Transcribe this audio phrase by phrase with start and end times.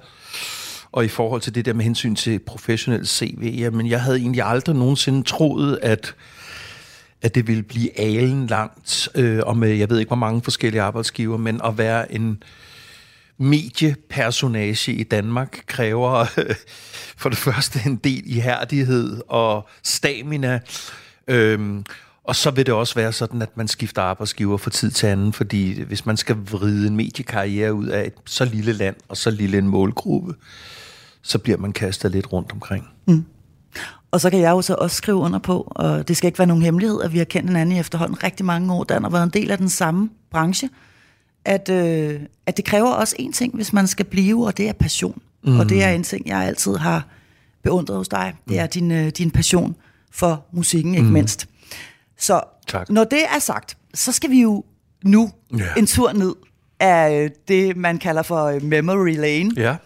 [0.93, 4.43] Og i forhold til det der med hensyn til professionel CV, jamen jeg havde egentlig
[4.43, 6.15] aldrig nogensinde troet, at
[7.23, 10.83] at det ville blive alen langt, øh, og med jeg ved ikke hvor mange forskellige
[10.83, 12.43] arbejdsgiver, men at være en
[13.39, 16.55] mediepersonage i Danmark kræver øh,
[17.21, 20.61] for det første en del ihærdighed og stamina.
[21.29, 21.85] Øhm,
[22.25, 25.33] og så vil det også være sådan, at man skifter arbejdsgiver fra tid til anden,
[25.33, 29.31] fordi hvis man skal vride en mediekarriere ud af et så lille land og så
[29.31, 30.35] lille en målgruppe,
[31.23, 32.89] så bliver man kastet lidt rundt omkring.
[33.07, 33.25] Mm.
[34.11, 36.49] Og så kan jeg jo så også skrive under på, og det skal ikke være
[36.49, 39.23] nogen hemmelighed, at vi har kendt hinanden i efterhånden rigtig mange år, der har været
[39.23, 40.69] en del af den samme branche,
[41.47, 44.73] at, øh, at det kræver også en ting, hvis man skal blive, og det er
[44.73, 45.23] passion.
[45.45, 45.59] Mm.
[45.59, 47.09] Og det er en ting, jeg altid har
[47.63, 48.35] beundret hos dig.
[48.49, 48.71] Det er mm.
[48.71, 49.77] din, øh, din passion
[50.11, 51.13] for musikken, ikke mm.
[51.13, 51.49] mindst.
[52.19, 52.91] Så tak.
[52.91, 54.65] når det er sagt, så skal vi jo
[55.05, 55.69] nu yeah.
[55.77, 56.35] en tur ned
[56.81, 59.51] af øh, det, man kalder for øh, memory lane.
[59.57, 59.77] Ja.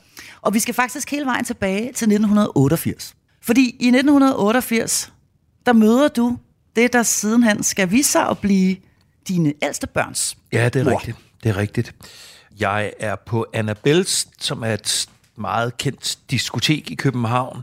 [0.41, 3.15] Og vi skal faktisk hele vejen tilbage til 1988.
[3.43, 5.13] Fordi i 1988,
[5.67, 6.39] der møder du
[6.77, 8.77] det, der sidenhen skal vise sig at blive
[9.29, 10.99] dine ældste børns Ja, det er mor.
[10.99, 11.17] rigtigt.
[11.43, 11.95] Det er rigtigt.
[12.61, 17.63] Jeg er på Annabels, som er et meget kendt diskotek i København.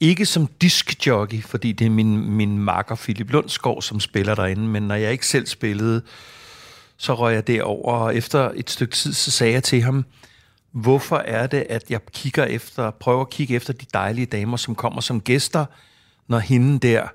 [0.00, 4.82] Ikke som diskjockey, fordi det er min, min makker Philip Lundsgaard, som spiller derinde, men
[4.82, 6.02] når jeg ikke selv spillede,
[6.96, 10.04] så røg jeg derover, og efter et stykke tid, så sagde jeg til ham,
[10.72, 14.74] hvorfor er det, at jeg kigger efter, prøver at kigge efter de dejlige damer, som
[14.74, 15.66] kommer som gæster,
[16.28, 17.06] når hende der,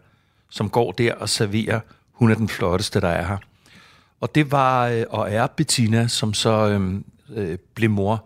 [0.50, 1.80] som går der og serverer,
[2.12, 3.38] hun er den flotteste, der er her.
[4.22, 7.02] Og det var øh, og er Bettina, som så øh,
[7.36, 8.26] øh, blev mor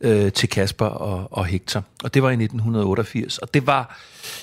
[0.00, 1.84] øh, til Kasper og, og Hector.
[2.04, 3.38] Og det var i 1988.
[3.38, 3.98] Og det var,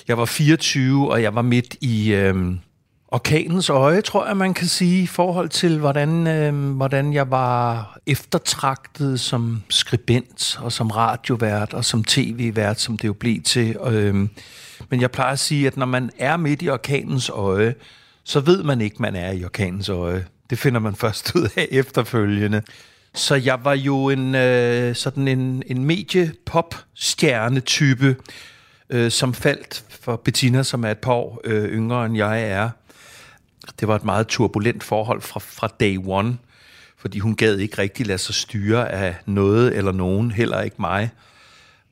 [0.08, 2.12] jeg var 24, og jeg var midt i...
[2.12, 2.56] Øh,
[3.08, 7.98] orkanens øje, tror jeg, man kan sige, i forhold til, hvordan, øh, hvordan jeg var
[8.06, 13.76] eftertragtet som skribent og som radiovært og som tv-vært, som det jo blev til.
[13.86, 14.14] Øh,
[14.90, 17.74] men jeg plejer at sige, at når man er midt i orkanens øje,
[18.24, 20.26] så ved man ikke, man er i orkanens øje.
[20.50, 22.62] Det finder man først ud af efterfølgende.
[23.14, 28.16] Så jeg var jo en øh, sådan en, en medie-pop-stjerne-type,
[28.90, 32.70] øh, som faldt for Bettina, som er et par år øh, yngre end jeg er.
[33.80, 36.38] Det var et meget turbulent forhold fra, fra day one,
[36.98, 41.10] fordi hun gad ikke rigtig lade sig styre af noget eller nogen, heller ikke mig.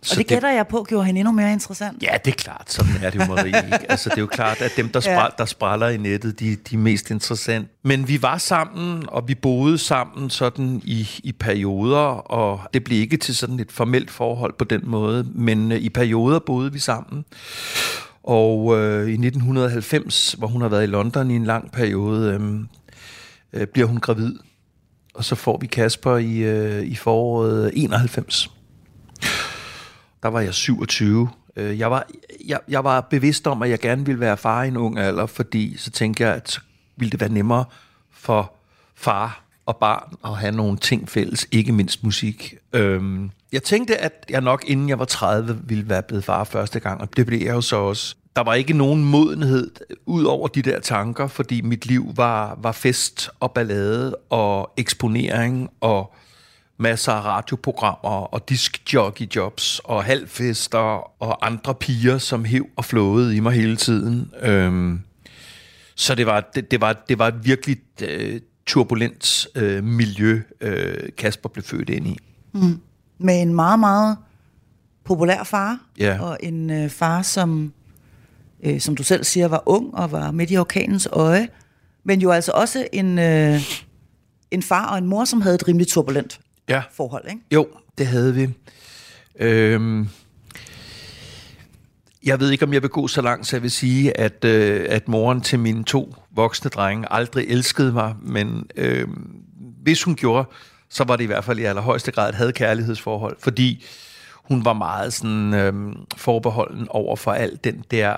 [0.05, 2.03] Så og det gætter det, jeg på, gjorde hende endnu mere interessant.
[2.03, 2.73] Ja, det er klart.
[2.73, 3.47] Sådan er det jo, Marie.
[3.47, 3.91] Ikke?
[3.91, 5.29] Altså, det er jo klart, at dem, der, spral, ja.
[5.39, 7.69] der spræller i nettet, de, de er mest interessant.
[7.83, 11.99] Men vi var sammen, og vi boede sammen sådan i, i perioder,
[12.31, 15.89] og det blev ikke til sådan et formelt forhold på den måde, men øh, i
[15.89, 17.25] perioder boede vi sammen.
[18.23, 23.61] Og øh, i 1990, hvor hun har været i London i en lang periode, øh,
[23.61, 24.35] øh, bliver hun gravid.
[25.15, 28.54] Og så får vi Kasper i, øh, i foråret 91.
[30.25, 31.29] Der var jeg 27.
[31.57, 32.07] Øh, jeg, var,
[32.47, 35.27] jeg, jeg var bevidst om, at jeg gerne ville være far i en ung alder,
[35.27, 36.61] fordi så tænkte jeg, at så
[36.97, 37.65] ville det være nemmere
[38.13, 38.53] for
[38.95, 42.55] far og barn og have nogle ting fælles, ikke mindst musik.
[42.73, 46.81] Øhm, jeg tænkte, at jeg nok inden jeg var 30 ville være blevet far første
[46.81, 48.17] gang, og det blev jeg jo så også.
[48.37, 49.71] Der var ikke nogen modenhed
[50.07, 55.71] ud over de der tanker, fordi mit liv var, var fest og ballade og eksponering
[55.81, 56.15] og
[56.79, 60.79] masser af radioprogrammer og diskjockeyjobs og halvfester
[61.23, 64.31] og andre piger, som hæv og flåede i mig hele tiden.
[64.43, 65.01] Øhm,
[65.95, 71.09] så det var, det, det var, det var et virkelig øh, turbulent øh, miljø, øh,
[71.19, 72.19] Kasper blev født ind i.
[72.53, 72.81] Mm.
[73.19, 74.17] Med en meget, meget
[75.05, 76.21] populær far, Ja.
[76.23, 77.73] og en øh, far, som,
[78.63, 81.49] øh, som du selv siger, var ung og var midt i orkanens øje,
[82.05, 83.61] men jo altså også en, øh,
[84.51, 86.83] en far og en mor, som havde et rimelig turbulent Ja.
[86.93, 87.41] forhold, ikke?
[87.53, 87.69] Jo,
[87.99, 88.49] det havde vi.
[89.39, 90.09] Øhm,
[92.25, 94.87] jeg ved ikke, om jeg vil gå så langt, så jeg vil sige, at, øh,
[94.89, 99.09] at moren til mine to voksne drenge aldrig elskede mig, men øh,
[99.83, 100.49] hvis hun gjorde,
[100.91, 103.85] så var det i hvert fald i allerhøjeste grad et hadkærlighedsforhold, fordi
[104.35, 108.17] hun var meget sådan øh, forbeholden over for alt den der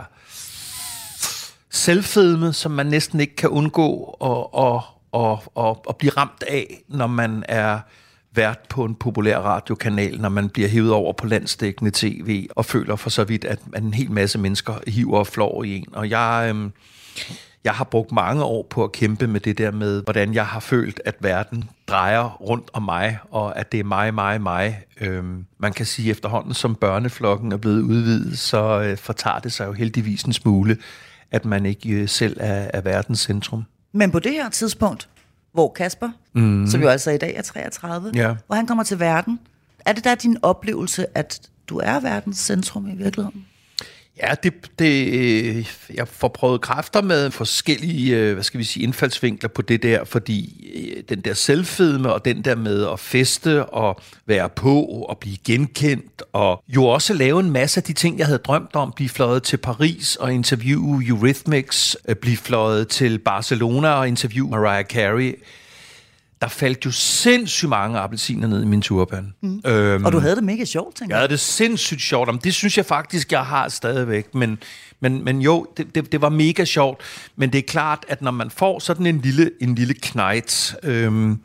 [1.71, 4.83] selvfedme, som man næsten ikke kan undgå at, at,
[5.15, 7.81] at, at, at blive ramt af, når man er
[8.37, 12.97] vært på en populær radiokanal, når man bliver hævet over på landsdækkende tv, og føler
[12.97, 15.87] for så vidt, at en hel masse mennesker hiver og flår i en.
[15.93, 16.73] Og jeg, øhm,
[17.65, 20.61] jeg har brugt mange år på at kæmpe med det der med, hvordan jeg har
[20.61, 24.85] følt, at verden drejer rundt om mig, og at det er mig, mig, mig.
[25.01, 29.67] Øhm, man kan sige efterhånden, som børneflokken er blevet udvidet, så øh, fortager det sig
[29.67, 30.77] jo heldigvis en smule,
[31.31, 33.65] at man ikke øh, selv er, er verdens centrum.
[33.93, 35.09] Men på det her tidspunkt,
[35.57, 36.67] hvor Kasper, mm.
[36.67, 38.35] som jo altså i dag er 33, Ja.
[38.47, 39.39] hvor han kommer til verden,
[39.87, 43.47] er det der din oplevelse, at du er verdens centrum i virkeligheden?
[44.23, 48.83] Ja, det, det, øh, jeg får prøvet kræfter med forskellige, øh, hvad skal vi sige,
[48.83, 53.67] indfaldsvinkler på det der, fordi øh, den der selvfedme og den der med at feste
[53.67, 58.19] og være på og blive genkendt og jo også lave en masse af de ting,
[58.19, 63.89] jeg havde drømt om, blive fløjet til Paris og interviewe Eurythmics, blive fløjet til Barcelona
[63.89, 65.39] og interviewe Mariah Carey.
[66.43, 69.35] Der faldt jo sindssygt mange appelsiner ned i min turban.
[69.43, 69.61] Mm.
[69.67, 71.21] Øhm, Og du havde det mega sjovt, tænker jeg jeg.
[71.21, 72.27] havde det sindssygt sjovt.
[72.27, 74.35] Jamen, det synes jeg faktisk, jeg har stadigvæk.
[74.35, 74.59] Men,
[75.01, 77.01] men, men jo, det, det, det var mega sjovt.
[77.37, 81.41] Men det er klart, at når man får sådan en lille, en lille knejt, øhm,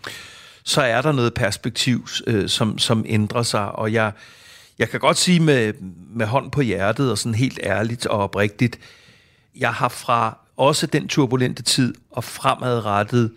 [0.63, 3.71] så er der noget perspektiv, øh, som, som ændrer sig.
[3.71, 4.11] Og jeg,
[4.79, 5.73] jeg kan godt sige med,
[6.15, 8.79] med hånd på hjertet, og sådan helt ærligt og oprigtigt,
[9.55, 13.31] jeg har fra også den turbulente tid og fremadrettet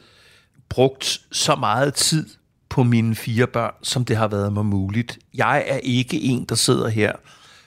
[0.68, 2.28] brugt så meget tid
[2.68, 5.18] på mine fire børn, som det har været mig muligt.
[5.34, 7.12] Jeg er ikke en, der sidder her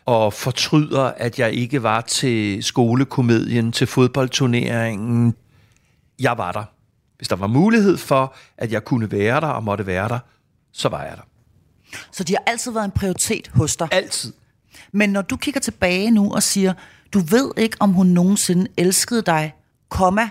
[0.06, 5.36] og fortryder, at jeg ikke var til skolekomedien, til fodboldturneringen.
[6.20, 6.64] Jeg var der.
[7.18, 10.20] Hvis der var mulighed for, at jeg kunne være der og måtte være der,
[10.74, 11.24] så var jeg der.
[12.12, 13.88] Så de har altid været en prioritet hos dig.
[13.92, 14.34] Altid.
[14.92, 16.74] Men når du kigger tilbage nu og siger,
[17.14, 19.54] du ved ikke, om hun nogensinde elskede dig,
[19.90, 20.30] komma,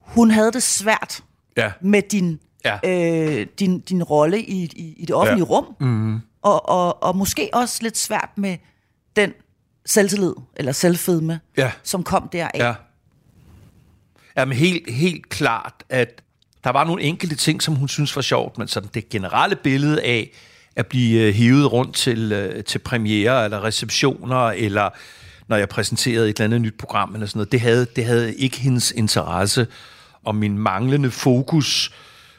[0.00, 1.22] hun havde det svært
[1.56, 1.72] Ja.
[1.80, 2.78] med din, Ja.
[2.84, 5.54] øh, din, din rolle i, i, i det offentlige Ja.
[5.54, 6.20] rum, mm.
[6.42, 8.56] og, og, og måske også lidt svært med
[9.16, 9.32] den
[9.86, 11.72] selvtillid, eller selvfedme, Ja.
[11.82, 12.50] som kom deraf.
[12.58, 12.74] Ja.
[14.36, 16.22] Jamen helt, helt klart, at
[16.64, 20.02] der var nogle enkelte ting, som hun synes var sjovt, men sådan det generelle billede
[20.02, 20.30] af
[20.76, 24.90] at blive øh, hivet rundt til, øh, til premiere eller receptioner, eller
[25.48, 28.34] når jeg præsenterede et eller andet nyt program eller sådan noget, det havde, det havde
[28.34, 29.66] ikke hendes interesse,
[30.24, 31.92] og min manglende fokus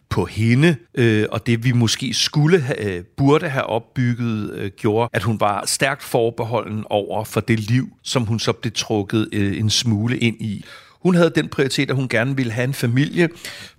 [0.09, 5.09] på hende, øh, og det vi måske skulle have, øh, burde have opbygget, øh, gjorde,
[5.13, 9.59] at hun var stærkt forbeholden over for det liv, som hun så blev trukket øh,
[9.59, 10.65] en smule ind i.
[11.01, 13.29] Hun havde den prioritet, at hun gerne ville have en familie,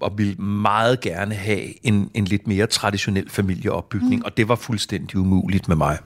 [0.01, 4.23] og ville meget gerne have en, en lidt mere traditionel familieopbygning, mm.
[4.25, 5.99] og det var fuldstændig umuligt med mig.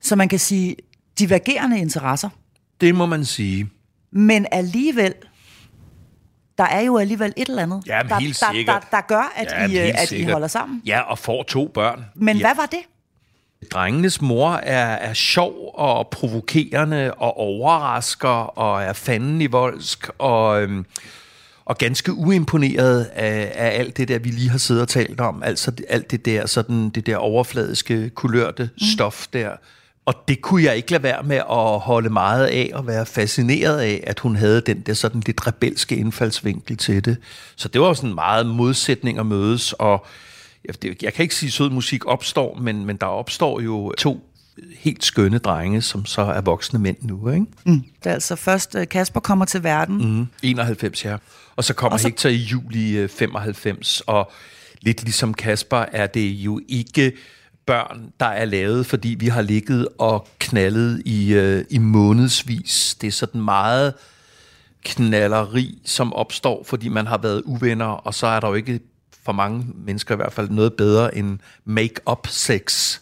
[0.00, 0.76] Så man kan sige
[1.18, 2.28] divergerende interesser,
[2.80, 3.68] Det må man sige.
[4.12, 5.14] men alligevel,
[6.60, 8.82] der er jo alligevel et eller andet, Jamen, der, helt der, sikkert.
[8.90, 10.32] der, der gør, at, Jamen, I, øh, at I sikkert.
[10.32, 10.82] holder sammen.
[10.86, 12.04] Ja, og får to børn.
[12.14, 12.42] Men ja.
[12.42, 12.78] hvad var det?
[13.72, 20.62] Drengenes mor er, er sjov og provokerende og overrasker og er fanden i voldsk og,
[20.62, 20.86] øhm,
[21.64, 25.42] og ganske uimponeret af, af alt det der, vi lige har siddet og talt om.
[25.42, 28.86] Altså alt det der, sådan, det der overfladiske, kulørte mm.
[28.94, 29.50] stof der.
[30.10, 33.80] Og det kunne jeg ikke lade være med at holde meget af og være fascineret
[33.80, 37.16] af, at hun havde den der sådan lidt rebelske indfaldsvinkel til det.
[37.56, 40.06] Så det var sådan meget modsætning at mødes, og
[41.02, 44.30] jeg, kan ikke sige, at sød musik opstår, men, men der opstår jo to
[44.78, 47.30] helt skønne drenge, som så er voksne mænd nu.
[47.30, 47.46] Ikke?
[47.64, 47.84] Mm.
[48.04, 50.18] Det er altså først, uh, Kasper kommer til verden.
[50.18, 50.26] Mm.
[50.42, 51.16] 91, ja.
[51.56, 52.08] Og så kommer og så...
[52.08, 54.32] Hector i juli 95, og
[54.80, 57.12] lidt ligesom Kasper er det jo ikke
[57.66, 62.96] børn, der er lavet, fordi vi har ligget og knaldet i, øh, i månedsvis.
[63.00, 63.94] Det er sådan meget
[64.84, 68.80] knalleri, som opstår, fordi man har været uvenner, og så er der jo ikke
[69.24, 72.98] for mange mennesker i hvert fald noget bedre end make-up sex.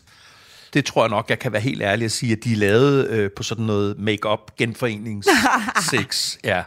[0.74, 3.08] Det tror jeg nok, jeg kan være helt ærlig at sige, at de er lavet
[3.08, 6.36] øh, på sådan noget make-up genforeningssex.
[6.44, 6.62] ja.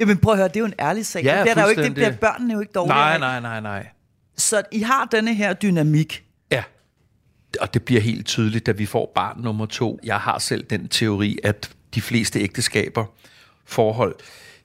[0.00, 1.24] Jamen prøv at høre, det er jo en ærlig sag.
[1.24, 3.60] Ja, det bliver, der jo ikke, det bliver børnene jo ikke dårlige Nej, nej, nej,
[3.60, 3.86] nej.
[4.36, 6.25] Så I har denne her dynamik.
[7.60, 10.00] Og det bliver helt tydeligt, da vi får barn nummer to.
[10.04, 13.04] Jeg har selv den teori, at de fleste ægteskaber,
[13.64, 14.14] forhold,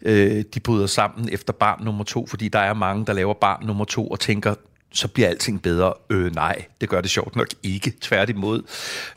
[0.02, 3.66] øh, de bryder sammen efter barn nummer to, fordi der er mange, der laver barn
[3.66, 4.56] nummer to og tænker,
[4.94, 5.94] så bliver alting bedre.
[6.10, 8.64] Øh, nej, det gør det sjovt nok ikke, tværtimod.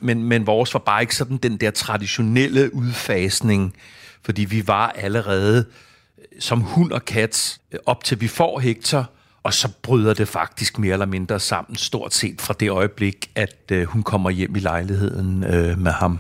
[0.01, 3.77] Men, men vores var bare ikke sådan den der traditionelle udfasning,
[4.23, 5.67] fordi vi var allerede
[6.19, 9.11] øh, som hund og kat, øh, op til vi får Hector,
[9.45, 13.57] og så bryder det faktisk mere eller mindre sammen, stort set fra det øjeblik, at
[13.73, 16.19] øh, hun kommer hjem i lejligheden øh, med ham.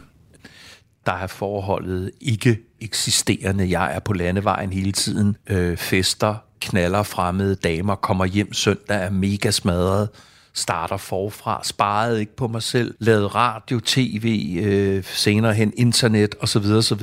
[1.07, 3.71] Der er forholdet ikke eksisterende.
[3.71, 5.37] Jeg er på landevejen hele tiden.
[5.47, 10.09] Øh, fester, knaller fremmede damer, kommer hjem søndag, er mega smadret,
[10.55, 16.65] starter forfra, sparede ikke på mig selv, lavede radio, tv, øh, senere hen internet osv.
[16.67, 17.03] osv.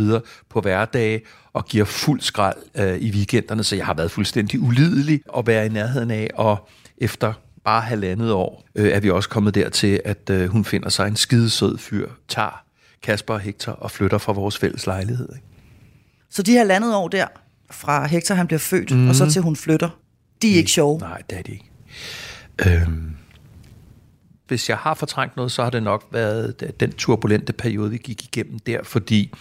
[0.50, 1.22] på hverdage,
[1.54, 5.66] og giver fuld skrald øh, i weekenderne, så jeg har været fuldstændig ulidelig at være
[5.66, 10.30] i nærheden af, og efter bare halvandet år øh, er vi også kommet dertil, at
[10.30, 12.64] øh, hun finder sig en skidesød fyr, tager
[13.04, 15.30] Kasper og Hector og flytter fra vores fælles lejlighed.
[15.36, 15.48] Ikke?
[16.30, 17.28] Så de halvandet år der,
[17.72, 19.10] fra Hector han bliver født, mm.
[19.10, 19.32] og så mhm.
[19.32, 19.90] til hun flytter,
[20.42, 21.00] de er ikke sjove?
[21.00, 21.72] Nej, det er de ikke.
[22.66, 23.16] Øhm,
[24.48, 28.24] hvis jeg har fortrængt noget, så har det nok været den turbulente periode, vi gik
[28.24, 29.34] igennem der, fordi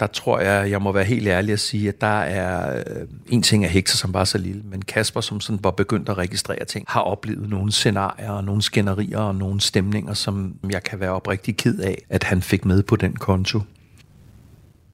[0.00, 3.42] der tror jeg, jeg må være helt ærlig at sige, at der er øh, en
[3.42, 6.64] ting af Hector, som var så lille, men Kasper, som sådan var begyndt at registrere
[6.64, 11.56] ting, har oplevet nogle scenarier, nogle skænderier og nogle stemninger, som jeg kan være oprigtig
[11.56, 13.60] ked af, at han fik med på den konto.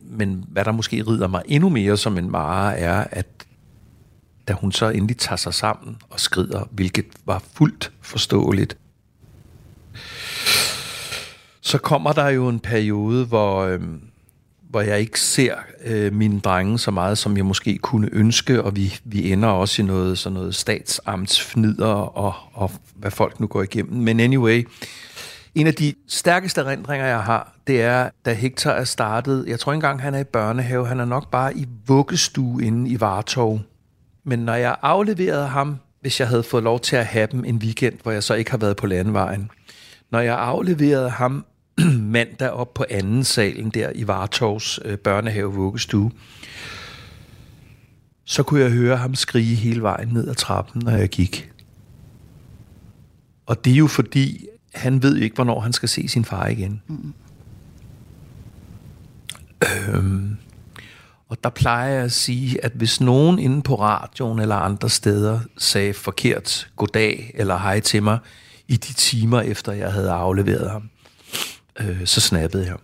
[0.00, 3.26] Men hvad der måske rider mig endnu mere som en mare, er, at
[4.48, 8.76] da hun så endelig tager sig sammen og skrider, hvilket var fuldt forståeligt,
[11.60, 13.80] så kommer der jo en periode, hvor, øh,
[14.72, 18.76] hvor jeg ikke ser øh, mine drenge så meget, som jeg måske kunne ønske, og
[18.76, 23.62] vi, vi ender også i noget, sådan noget statsamtsfnider og, og hvad folk nu går
[23.62, 24.02] igennem.
[24.02, 24.68] Men anyway,
[25.54, 29.72] en af de stærkeste erindringer, jeg har, det er, da Hector er startet, jeg tror
[29.72, 33.60] ikke engang, han er i børnehave, han er nok bare i vuggestue inde i Vartov.
[34.24, 37.56] Men når jeg afleverede ham, hvis jeg havde fået lov til at have dem en
[37.56, 39.50] weekend, hvor jeg så ikke har været på landevejen,
[40.10, 41.44] når jeg afleverede ham
[42.12, 46.10] mandag op på anden salen der i Vartovs øh, børnehave vuggestue,
[48.24, 51.50] så kunne jeg høre ham skrige hele vejen ned ad trappen, når jeg gik.
[53.46, 56.82] Og det er jo fordi, han ved ikke, hvornår han skal se sin far igen.
[56.86, 57.14] Mm.
[59.88, 60.36] Øhm,
[61.28, 65.40] og der plejer jeg at sige, at hvis nogen inde på radioen eller andre steder
[65.58, 68.18] sagde forkert goddag eller hej til mig
[68.68, 70.90] i de timer efter jeg havde afleveret ham,
[71.80, 72.76] øh, så snappede jeg.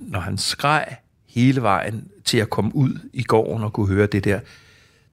[0.00, 0.96] Når han skreg
[1.26, 4.40] hele vejen til at komme ud i gården og kunne høre det der,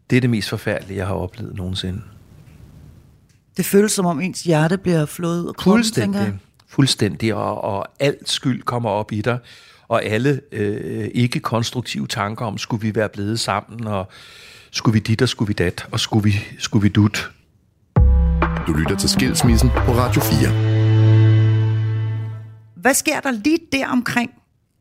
[0.10, 2.02] det er det mest forfærdelige, jeg har oplevet nogensinde.
[3.58, 6.40] Det føles som om ens hjerte bliver flået af kroppen, Fuldstændig.
[6.68, 9.40] Fuldstændig, og, og alt skyld kommer op i dig,
[9.88, 14.08] og alle øh, ikke-konstruktive tanker om, skulle vi være blevet sammen, og
[14.72, 17.32] skulle vi dit, og skulle vi dat, og skulle vi, skulle vi dut.
[18.68, 20.75] Du lytter til Skilsmissen på Radio 4.
[22.86, 24.32] Hvad sker der lige der omkring,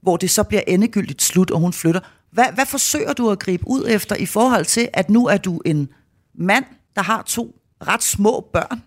[0.02, 2.00] hvor det så bliver endegyldigt slut, og hun flytter?
[2.30, 5.60] Hvad, hvad forsøger du at gribe ud efter i forhold til, at nu er du
[5.64, 5.88] en
[6.34, 6.64] mand,
[6.96, 7.56] der har to
[7.88, 8.82] ret små børn?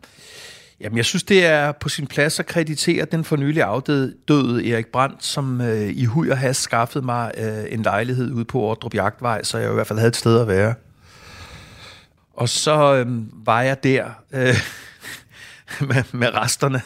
[0.81, 4.87] Jamen, jeg synes, det er på sin plads at kreditere den for nylig afdøde Erik
[4.87, 8.93] Brandt, som øh, i hui og has skaffede mig øh, en lejlighed ude på Ordrup
[8.93, 10.73] Jagtvej, så jeg i hvert fald havde et sted at være.
[12.33, 13.07] Og så øh,
[13.45, 14.55] var jeg der øh,
[15.89, 16.81] med, med resterne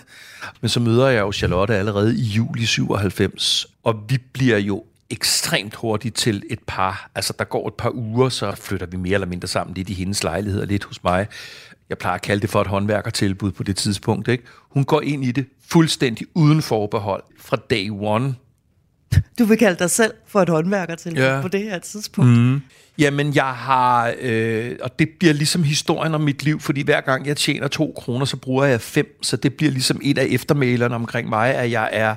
[0.62, 5.76] men så møder jeg jo Charlotte allerede i juli 97, og vi bliver jo ekstremt
[5.76, 7.10] hurtigt til et par.
[7.16, 9.94] Altså, der går et par uger, så flytter vi mere eller mindre sammen lidt i
[9.94, 11.28] hendes lejlighed og lidt hos mig.
[11.90, 14.28] Jeg plejer at kalde det for et håndværkertilbud på det tidspunkt.
[14.28, 14.44] Ikke?
[14.70, 18.36] Hun går ind i det fuldstændig uden forbehold fra day one.
[19.40, 21.40] Du vil kalde dig selv for et håndværker til Ja.
[21.42, 22.32] på det her tidspunkt.
[22.32, 22.62] Mm.
[23.02, 27.28] Jamen, jeg har, øh, og det bliver ligesom historien om mit liv, fordi hver gang
[27.28, 30.96] jeg tjener to kroner, så bruger jeg fem, så det bliver ligesom et af eftermælerne
[30.96, 32.16] omkring mig, at jeg er,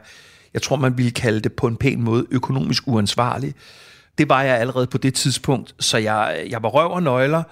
[0.55, 3.55] jeg tror, man ville kalde det på en pæn måde, økonomisk uansvarlig.
[4.19, 7.43] Det var jeg allerede på det tidspunkt, så jeg, jeg var røv og nøgler,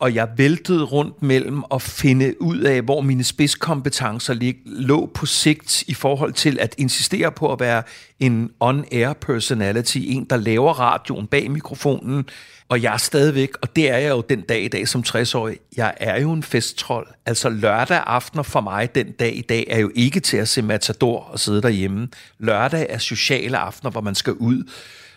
[0.00, 5.26] og jeg væltede rundt mellem at finde ud af, hvor mine spidskompetencer lig, lå på
[5.26, 7.82] sigt i forhold til at insistere på at være
[8.20, 12.24] en on-air personality, en, der laver radioen bag mikrofonen,
[12.68, 15.58] og jeg er stadigvæk, og det er jeg jo den dag i dag som 60-årig,
[15.76, 17.06] jeg er jo en festtrold.
[17.26, 20.62] Altså lørdag aftener for mig den dag i dag er jo ikke til at se
[20.62, 22.08] Matador og sidde derhjemme.
[22.38, 24.70] Lørdag er sociale aftener, hvor man skal ud.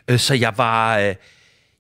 [0.08, 1.00] Øh, så jeg var...
[1.00, 1.16] Øh,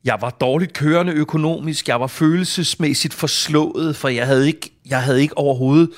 [0.05, 5.21] jeg var dårligt kørende økonomisk, jeg var følelsesmæssigt forslået, for jeg havde ikke, jeg havde
[5.21, 5.89] ikke overhovedet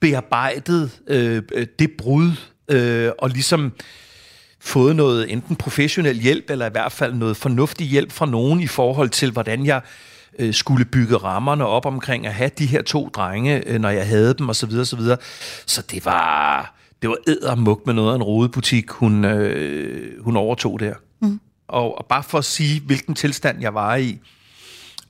[0.00, 1.42] bearbejdet øh,
[1.78, 2.30] det brud,
[2.70, 3.72] øh, og ligesom
[4.60, 8.66] fået noget enten professionel hjælp, eller i hvert fald noget fornuftig hjælp fra nogen i
[8.66, 9.80] forhold til, hvordan jeg
[10.38, 14.06] øh, skulle bygge rammerne op omkring at have de her to drenge, øh, når jeg
[14.06, 14.78] havde dem, osv.
[14.80, 15.00] osv.
[15.66, 20.80] Så det var, det var ædermuk med noget af en rodebutik, hun, øh, hun overtog
[20.80, 20.94] der.
[21.22, 21.40] Mm.
[21.68, 24.18] Og, og bare for at sige, hvilken tilstand jeg var i.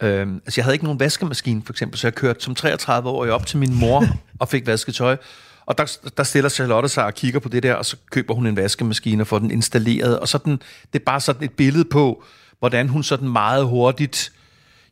[0.00, 3.46] Øh, altså, jeg havde ikke nogen vaskemaskine, for eksempel, så jeg kørte som 33-årig op
[3.46, 4.04] til min mor
[4.40, 5.16] og fik vasket tøj.
[5.66, 8.46] Og der, der stiller Charlotte sig og kigger på det der, og så køber hun
[8.46, 10.18] en vaskemaskine og får den installeret.
[10.18, 10.52] Og sådan,
[10.92, 12.24] det er bare sådan et billede på,
[12.58, 14.32] hvordan hun sådan meget hurtigt,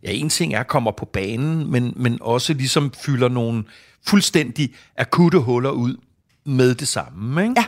[0.02, 3.64] ja, en ting er, kommer på banen, men, men også ligesom fylder nogle
[4.06, 5.96] fuldstændig akutte huller ud
[6.44, 7.42] med det samme.
[7.42, 7.54] Ikke?
[7.56, 7.64] Ja.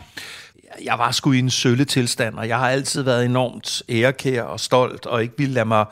[0.85, 4.61] Jeg var sgu i en sølle tilstand, og jeg har altid været enormt ærekær og
[4.61, 5.87] stolt, og ikke ville lade mig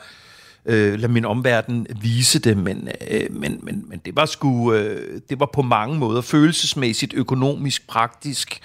[0.67, 5.21] øh, lade min omverden vise det, men, øh, men, men, men det var sgu, øh,
[5.29, 8.59] det var på mange måder følelsesmæssigt, økonomisk, praktisk,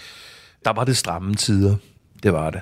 [0.64, 1.76] der var det stramme tider.
[2.22, 2.60] Det var det.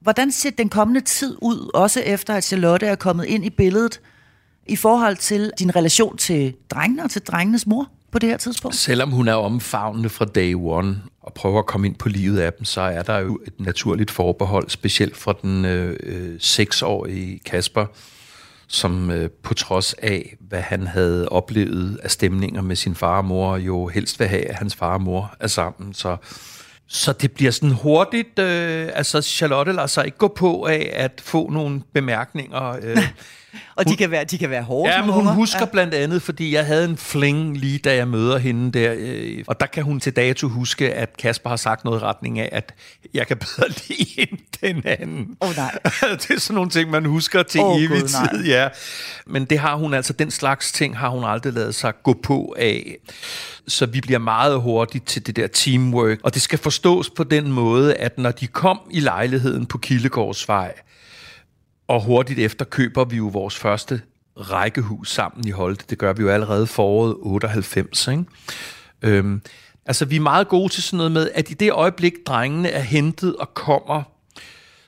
[0.00, 4.00] Hvordan ser den kommende tid ud, også efter at Charlotte er kommet ind i billedet,
[4.66, 8.76] i forhold til din relation til drengene og til drengenes mor på det her tidspunkt?
[8.76, 12.52] Selvom hun er omfavnende fra day one og prøver at komme ind på livet af
[12.52, 17.86] dem, så er der jo et naturligt forbehold, specielt fra den øh, øh, seksårige Kasper,
[18.68, 23.24] som øh, på trods af, hvad han havde oplevet af stemninger med sin far og
[23.24, 25.94] mor, jo helst vil have, at hans far og mor er sammen.
[25.94, 26.16] Så,
[26.88, 31.20] så det bliver sådan hurtigt, øh, altså Charlotte lader sig ikke gå på af at
[31.24, 32.76] få nogle bemærkninger.
[32.82, 33.08] Øh,
[33.74, 34.92] Og de kan være, de kan være hårde.
[34.92, 35.32] Ja, men hun unger.
[35.32, 35.66] husker ja.
[35.66, 39.60] blandt andet, fordi jeg havde en fling lige da jeg møder hende der, øh, og
[39.60, 42.74] der kan hun til dato huske, at Kasper har sagt noget i retning af, at
[43.14, 45.36] jeg kan bedre lide hende den anden.
[45.40, 45.78] Åh, nej.
[46.22, 48.28] det er sådan nogle ting, man husker til oh, evig nej.
[48.32, 48.68] tid, ja.
[49.26, 52.54] Men det har hun altså, den slags ting har hun aldrig lavet sig gå på
[52.58, 52.96] af.
[53.68, 57.52] Så vi bliver meget hurtigt til det der teamwork, og det skal forstås på den
[57.52, 60.72] måde, at når de kom i lejligheden på Kildegårdsvej,
[61.88, 64.00] og hurtigt efter køber vi jo vores første
[64.36, 65.84] rækkehus sammen i Holte.
[65.90, 68.08] Det gør vi jo allerede foråret 98.
[68.08, 68.24] Ikke?
[69.02, 69.42] Øhm,
[69.86, 72.80] altså, vi er meget gode til sådan noget med, at i det øjeblik, drengene er
[72.80, 74.02] hentet og kommer,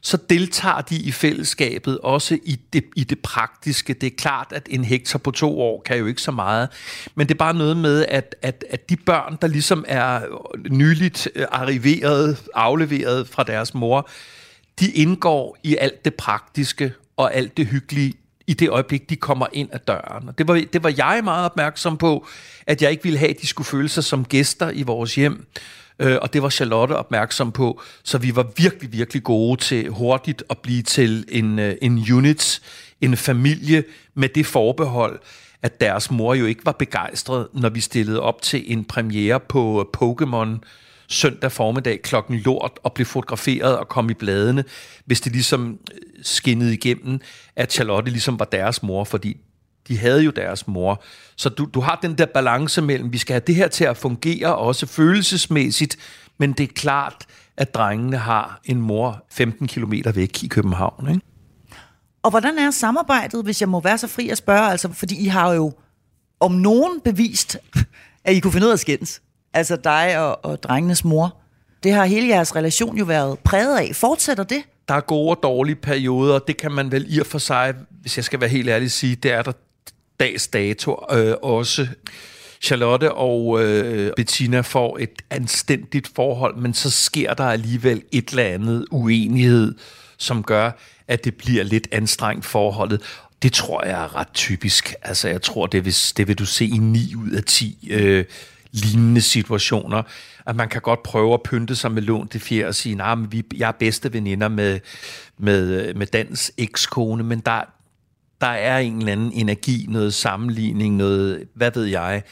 [0.00, 3.94] så deltager de i fællesskabet, også i det, i det praktiske.
[3.94, 6.68] Det er klart, at en hektar på to år kan jo ikke så meget,
[7.14, 10.20] men det er bare noget med, at, at, at de børn, der ligesom er
[10.70, 14.08] nyligt øh, arriveret, afleveret fra deres mor,
[14.80, 18.14] de indgår i alt det praktiske og alt det hyggelige
[18.46, 20.28] i det øjeblik, de kommer ind ad døren.
[20.28, 22.26] Og det var, det var jeg meget opmærksom på,
[22.66, 25.46] at jeg ikke ville have, at de skulle føle sig som gæster i vores hjem.
[25.98, 27.82] Øh, og det var Charlotte opmærksom på.
[28.04, 32.60] Så vi var virkelig, virkelig gode til hurtigt at blive til en, øh, en unit,
[33.00, 35.20] en familie med det forbehold,
[35.62, 39.90] at deres mor jo ikke var begejstret, når vi stillede op til en premiere på
[39.96, 40.58] Pokémon
[41.08, 44.64] søndag formiddag klokken lort og blev fotograferet og kom i bladene,
[45.04, 47.20] hvis det ligesom øh, skinnede igennem,
[47.56, 49.36] at Charlotte ligesom var deres mor, fordi
[49.88, 51.02] de havde jo deres mor.
[51.36, 53.96] Så du, du har den der balance mellem, vi skal have det her til at
[53.96, 55.96] fungere, også følelsesmæssigt,
[56.38, 61.08] men det er klart, at drengene har en mor 15 km væk i København.
[61.08, 61.20] Ikke?
[62.22, 64.70] Og hvordan er samarbejdet, hvis jeg må være så fri at spørge?
[64.70, 65.72] Altså, fordi I har jo
[66.40, 67.56] om nogen bevist,
[68.24, 69.22] at I kunne finde ud af at skændes.
[69.58, 71.36] Altså dig og, og drengenes mor.
[71.82, 73.96] Det har hele jeres relation jo været præget af.
[73.96, 74.62] Fortsætter det?
[74.88, 78.16] Der er gode og dårlige perioder, det kan man vel i og for sig, hvis
[78.16, 79.52] jeg skal være helt ærlig, sige, det er der
[80.20, 81.86] dags dato øh, også.
[82.60, 88.44] Charlotte og øh, Bettina får et anstændigt forhold, men så sker der alligevel et eller
[88.44, 89.74] andet uenighed,
[90.18, 90.70] som gør,
[91.08, 93.02] at det bliver lidt anstrengt forholdet.
[93.42, 94.94] Det tror jeg er ret typisk.
[95.02, 98.24] Altså, jeg tror, det vil, det vil du se i 9 ud af 10 øh,
[98.72, 100.02] lignende situationer.
[100.46, 103.14] At man kan godt prøve at pynte sig med lån til fjer og sige, nej,
[103.14, 104.80] nah, vi, jeg er bedste veninder med,
[105.38, 107.62] med, med Dans ekskone, men der,
[108.40, 112.22] der er en eller anden energi, noget sammenligning, noget, hvad ved jeg,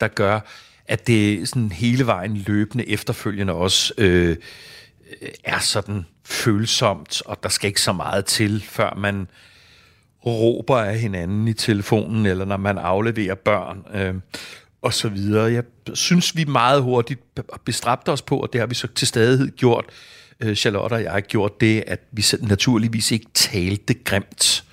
[0.00, 0.40] der gør,
[0.88, 4.36] at det sådan hele vejen løbende efterfølgende også øh,
[5.44, 9.28] er sådan følsomt, og der skal ikke så meget til, før man
[10.26, 14.14] råber af hinanden i telefonen, eller når man afleverer børn, øh,
[14.86, 15.52] og så videre.
[15.52, 17.20] Jeg synes, vi meget hurtigt
[17.64, 19.84] bestræbte os på, og det har vi så til stadighed gjort,
[20.40, 24.64] øh, Charlotte og jeg har gjort det, at vi naturligvis ikke talte grimt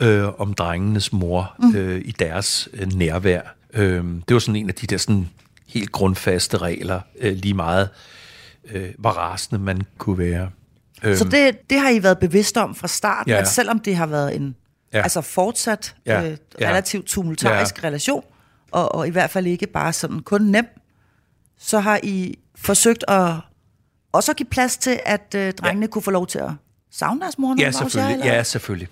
[0.00, 1.76] øh, om drengenes mor mm.
[1.76, 3.40] øh, i deres øh, nærvær.
[3.74, 5.28] Øh, det var sådan en af de der sådan
[5.68, 7.88] helt grundfaste regler, øh, lige meget
[8.70, 10.50] øh, hvor rasende man kunne være.
[11.02, 11.30] Så øhm.
[11.30, 13.40] det, det har I været bevidst om fra starten, ja.
[13.40, 14.56] at selvom det har været en
[14.92, 15.02] ja.
[15.02, 16.30] altså fortsat ja.
[16.30, 17.88] øh, relativt tumultarisk ja.
[17.88, 18.24] relation,
[18.72, 20.66] og, og i hvert fald ikke bare sådan kun nem,
[21.58, 23.34] så har I forsøgt at
[24.12, 25.90] også at give plads til, at øh, drengene ja.
[25.90, 26.50] kunne få lov til at
[26.90, 27.56] savne deres mor?
[27.58, 28.24] Ja, selvfølgelig.
[28.24, 28.88] Jer, ja, selvfølgelig.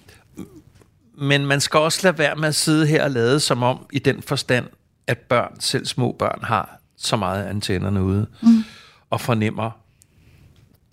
[1.18, 3.98] Men man skal også lade være med at sidde her og lade som om, i
[3.98, 4.66] den forstand,
[5.06, 8.64] at børn, selv små børn, har så meget antennerne ude, mm.
[9.10, 9.70] og fornemmer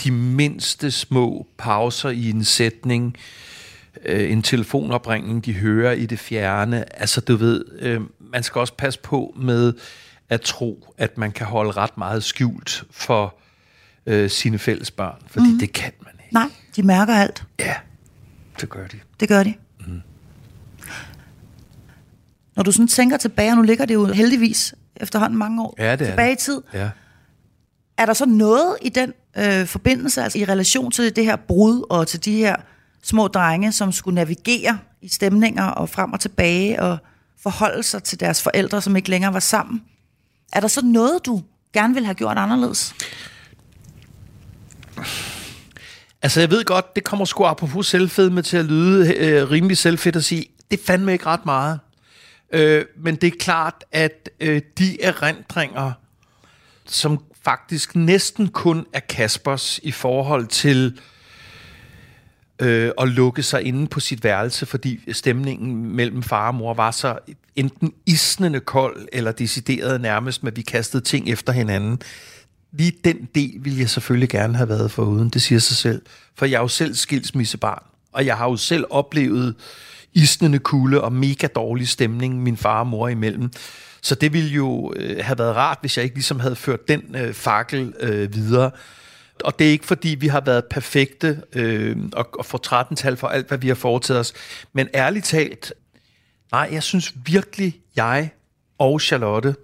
[0.03, 3.15] de mindste små pauser i en sætning,
[4.05, 6.99] øh, en telefonopringning, de hører i det fjerne.
[6.99, 8.01] Altså, du ved, øh,
[8.35, 9.73] man skal også passe på med
[10.29, 13.35] at tro, at man kan holde ret meget skjult for
[14.05, 15.59] øh, sine fælles børn, fordi mm.
[15.59, 16.33] det kan man ikke.
[16.33, 17.43] Nej, de mærker alt.
[17.59, 17.75] Ja,
[18.61, 18.99] det gør de.
[19.19, 19.53] Det gør de.
[19.79, 20.01] Mm.
[22.55, 25.91] Når du sådan tænker tilbage, og nu ligger det jo heldigvis efterhånden mange år ja,
[25.91, 26.61] det tilbage er i tid.
[26.73, 26.89] Ja.
[27.97, 31.85] Er der så noget i den øh, forbindelse, altså i relation til det her brud
[31.89, 32.55] og til de her
[33.03, 36.97] små drenge, som skulle navigere i stemninger og frem og tilbage og
[37.45, 39.83] forholde sig til deres forældre, som ikke længere var sammen.
[40.53, 42.95] Er der så noget, du gerne vil have gjort anderledes?
[46.21, 50.15] Altså, jeg ved godt, det kommer sgu apropos selvfedme til at lyde øh, rimelig selvfedt
[50.15, 51.79] at sige, det fandme ikke ret meget.
[52.53, 55.91] Øh, men det er klart, at øh, de erindringer,
[56.85, 60.99] som faktisk næsten kun er Kaspers i forhold til
[62.59, 66.91] øh, og lukke sig inde på sit værelse, fordi stemningen mellem far og mor var
[66.91, 67.17] så
[67.55, 72.01] enten isnende kold, eller decideret nærmest med, at vi kastede ting efter hinanden.
[72.71, 76.01] Lige den del ville jeg selvfølgelig gerne have været uden, det siger sig selv.
[76.35, 79.55] For jeg er jo selv skilsmissebarn, og jeg har jo selv oplevet
[80.13, 83.51] isnende kulde og mega dårlig stemning min far og mor imellem.
[84.01, 87.15] Så det ville jo øh, have været rart, hvis jeg ikke ligesom havde ført den
[87.15, 88.71] øh, fakkel øh, videre.
[89.43, 93.27] Og det er ikke fordi, vi har været perfekte øh, og, og får 13-tal for
[93.27, 94.33] alt, hvad vi har foretaget os.
[94.73, 95.73] Men ærligt talt,
[96.51, 98.29] nej, jeg synes virkelig, jeg
[98.77, 99.55] og Charlotte,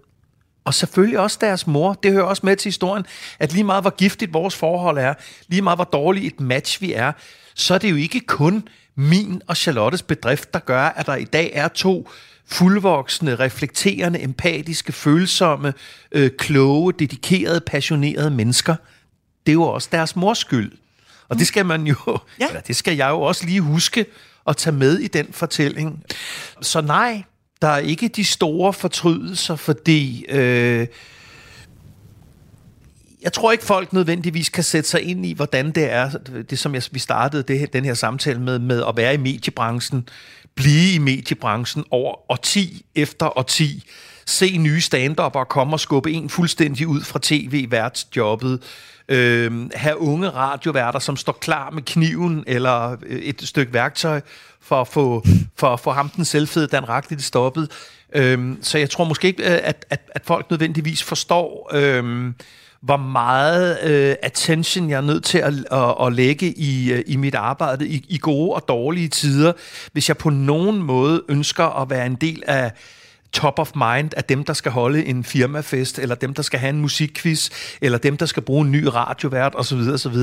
[0.64, 3.06] og selvfølgelig også deres mor, det hører også med til historien,
[3.40, 5.14] at lige meget hvor giftigt vores forhold er,
[5.48, 7.12] lige meget hvor dårligt et match vi er,
[7.56, 11.24] så er det jo ikke kun min og Charlottes bedrift, der gør, at der i
[11.24, 12.10] dag er to
[12.46, 15.74] fuldvoksne, reflekterende, empatiske, følsomme,
[16.12, 18.76] øh, kloge, dedikerede, passionerede mennesker.
[19.46, 20.72] Det er jo også deres mors skyld.
[21.30, 21.96] Og det skal man jo,
[22.40, 22.48] ja.
[22.48, 24.06] eller det skal jeg jo også lige huske
[24.48, 26.04] at tage med i den fortælling.
[26.62, 27.24] Så nej,
[27.62, 30.88] der er ikke de store fortrydelser, fordi øh,
[33.22, 36.10] jeg tror ikke, folk nødvendigvis kan sætte sig ind i, hvordan det er,
[36.50, 40.10] det som jeg, vi startede det, den her samtale med, med at være i mediebranchen,
[40.56, 43.84] blive i mediebranchen over årti efter årti,
[44.26, 48.64] se nye stand og komme og skubbe en fuldstændig ud fra tv-værtsjobbet,
[49.10, 54.22] øh, have unge radioværter, som står klar med kniven eller øh, et stykke værktøj
[54.62, 55.26] for at få,
[55.58, 57.72] for at få ham den selvfede Dan Raglit stoppet.
[58.16, 61.70] Øh, så jeg tror måske ikke, øh, at, at, at folk nødvendigvis forstår...
[61.74, 62.34] Øh,
[62.82, 67.16] hvor meget øh, attention jeg er nødt til at, at, at lægge i, øh, i
[67.16, 69.54] mit arbejde i, i gode og dårlige tider,
[69.92, 72.72] hvis jeg på nogen måde ønsker at være en del af
[73.34, 76.70] top of mind af dem, der skal holde en firmafest, eller dem, der skal have
[76.70, 77.50] en musikquiz,
[77.82, 79.80] eller dem, der skal bruge en ny radiovært osv.
[79.94, 80.16] osv.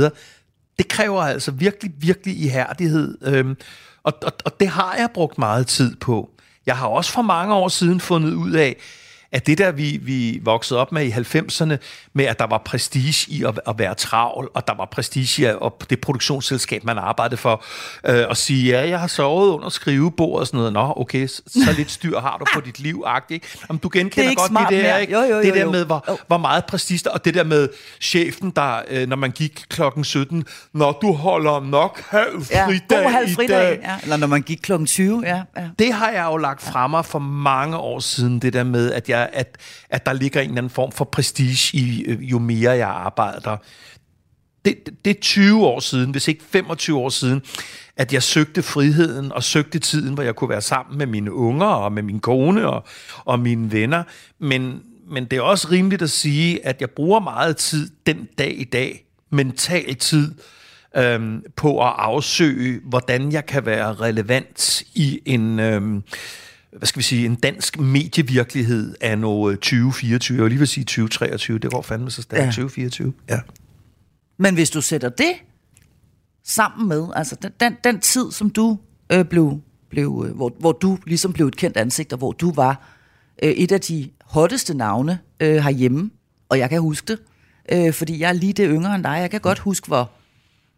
[0.79, 3.57] Det kræver altså virkelig, virkelig ihærdighed, øhm,
[4.03, 6.31] og, og, og det har jeg brugt meget tid på.
[6.67, 8.77] Jeg har også for mange år siden fundet ud af,
[9.33, 11.77] at det der, vi, vi voksede op med i 90'erne,
[12.13, 15.45] med at der var prestige i at, at være travl, og der var prestige i
[15.45, 17.65] at, det produktionsselskab, man arbejdede for,
[18.07, 20.73] øh, at sige, ja, jeg har sovet under skrivebordet og sådan noget.
[20.73, 23.47] Nå, okay, så, så lidt styr har du på dit liv, ikke?
[23.69, 25.13] Om du genkender det godt det der, ikke?
[25.13, 26.17] Jo, jo, jo, det der med, hvor, jo.
[26.27, 27.69] hvor meget prestige, og det der med
[28.01, 33.09] chefen, der, øh, når man gik klokken 17, når du holder nok halv fridag ja,
[33.09, 33.81] halv fridag, i dag.
[33.83, 33.97] Ja.
[34.03, 35.69] Eller når man gik klokken 20, ja, ja.
[35.79, 39.09] Det har jeg jo lagt frem mig for mange år siden, det der med, at
[39.09, 39.57] jeg er, at,
[39.91, 43.57] at der ligger en eller anden form for prestige i, øh, jo mere jeg arbejder.
[44.65, 47.43] Det, det, det er 20 år siden, hvis ikke 25 år siden,
[47.97, 51.67] at jeg søgte friheden og søgte tiden, hvor jeg kunne være sammen med mine unger
[51.67, 52.85] og med min kone og,
[53.25, 54.03] og mine venner.
[54.39, 58.61] Men, men det er også rimeligt at sige, at jeg bruger meget tid den dag
[58.61, 60.35] i dag, mental tid,
[60.97, 65.61] øhm, på at afsøge, hvordan jeg kan være relevant i en...
[65.61, 66.03] Øhm,
[66.77, 70.85] hvad skal vi sige, en dansk medievirkelighed af noget 2024, jeg vil lige vil sige
[70.85, 72.47] 2023, det går fandme så stærkt, ja.
[72.47, 73.41] 2024, ja.
[74.37, 75.33] Men hvis du sætter det
[76.45, 78.79] sammen med, altså den, den, den tid, som du
[79.13, 82.53] øh, blev, blev øh, hvor, hvor du ligesom blev et kendt ansigt, og hvor du
[82.53, 82.89] var
[83.43, 86.11] øh, et af de hotteste navne øh, herhjemme,
[86.49, 87.19] og jeg kan huske det,
[87.73, 90.11] øh, fordi jeg er lige det yngre end dig, jeg kan godt huske, hvor,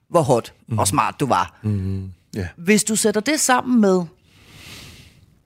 [0.08, 0.78] hvor hot mm.
[0.78, 1.58] og smart du var.
[1.62, 2.46] Mm, yeah.
[2.56, 4.02] Hvis du sætter det sammen med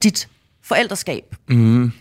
[0.02, 0.28] dit
[0.64, 1.92] forældreskab, mm.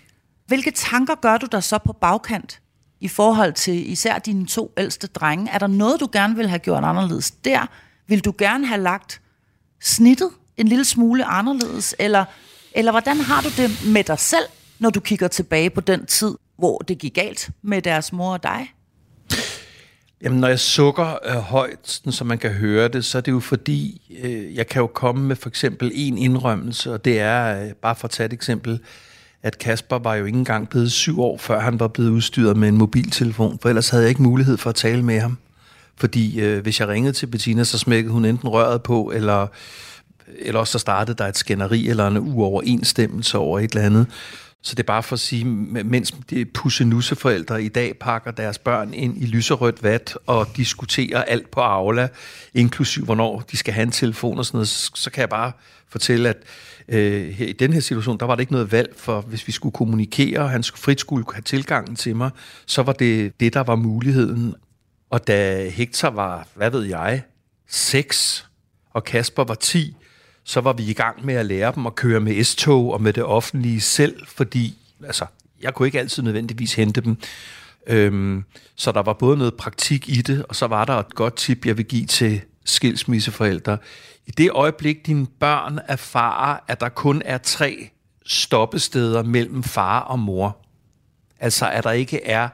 [0.47, 2.61] hvilke tanker gør du der så på bagkant
[2.99, 5.51] i forhold til især dine to ældste drenge?
[5.51, 7.65] Er der noget, du gerne vil have gjort anderledes der?
[8.07, 9.21] Vil du gerne have lagt
[9.81, 11.95] snittet en lille smule anderledes?
[11.99, 12.25] Eller,
[12.71, 14.45] eller hvordan har du det med dig selv,
[14.79, 18.43] når du kigger tilbage på den tid, hvor det gik galt med deres mor og
[18.43, 18.73] dig?
[20.23, 23.31] Jamen, når jeg sukker øh, højt, sådan, så man kan høre det, så er det
[23.31, 27.63] jo fordi, øh, jeg kan jo komme med for eksempel en indrømmelse, og det er,
[27.63, 28.79] øh, bare for at tage et eksempel,
[29.43, 32.67] at Kasper var jo ikke engang blevet syv år, før han var blevet udstyret med
[32.67, 35.37] en mobiltelefon, for ellers havde jeg ikke mulighed for at tale med ham.
[35.95, 39.47] Fordi øh, hvis jeg ringede til Bettina, så smækkede hun enten røret på, eller,
[40.39, 44.07] eller også så startede der et skænderi eller en uoverensstemmelse over et eller andet.
[44.63, 48.93] Så det er bare for at sige, mens de pussenusseforældre i dag pakker deres børn
[48.93, 52.07] ind i lyserødt vat og diskuterer alt på Aula,
[52.53, 55.51] inklusiv hvornår de skal have en telefon og sådan noget, så kan jeg bare
[55.89, 56.37] fortælle, at
[56.87, 59.51] øh, her, i den her situation, der var det ikke noget valg for, hvis vi
[59.51, 62.29] skulle kommunikere, og han frit skulle have tilgangen til mig,
[62.65, 64.55] så var det det, der var muligheden.
[65.09, 67.21] Og da Hector var, hvad ved jeg,
[67.67, 68.47] 6,
[68.93, 69.95] og Kasper var 10,
[70.43, 73.13] så var vi i gang med at lære dem at køre med S-tog og med
[73.13, 75.25] det offentlige selv, fordi altså,
[75.61, 77.17] jeg kunne ikke altid nødvendigvis hente dem.
[77.87, 78.43] Øhm,
[78.75, 81.65] så der var både noget praktik i det, og så var der et godt tip,
[81.65, 83.77] jeg vil give til skilsmisseforældre.
[84.25, 87.89] I det øjeblik, dine børn erfarer, at der kun er tre
[88.25, 90.57] stoppesteder mellem far og mor,
[91.39, 92.49] altså at der ikke er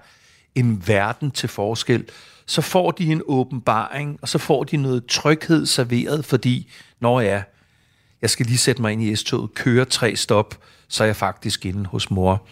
[0.55, 2.05] en verden til forskel,
[2.45, 7.43] så får de en åbenbaring, og så får de noget tryghed serveret, fordi, når jeg
[8.21, 11.65] jeg skal lige sætte mig ind i S-toget, køre tre stop, så er jeg faktisk
[11.65, 12.47] inde hos mor.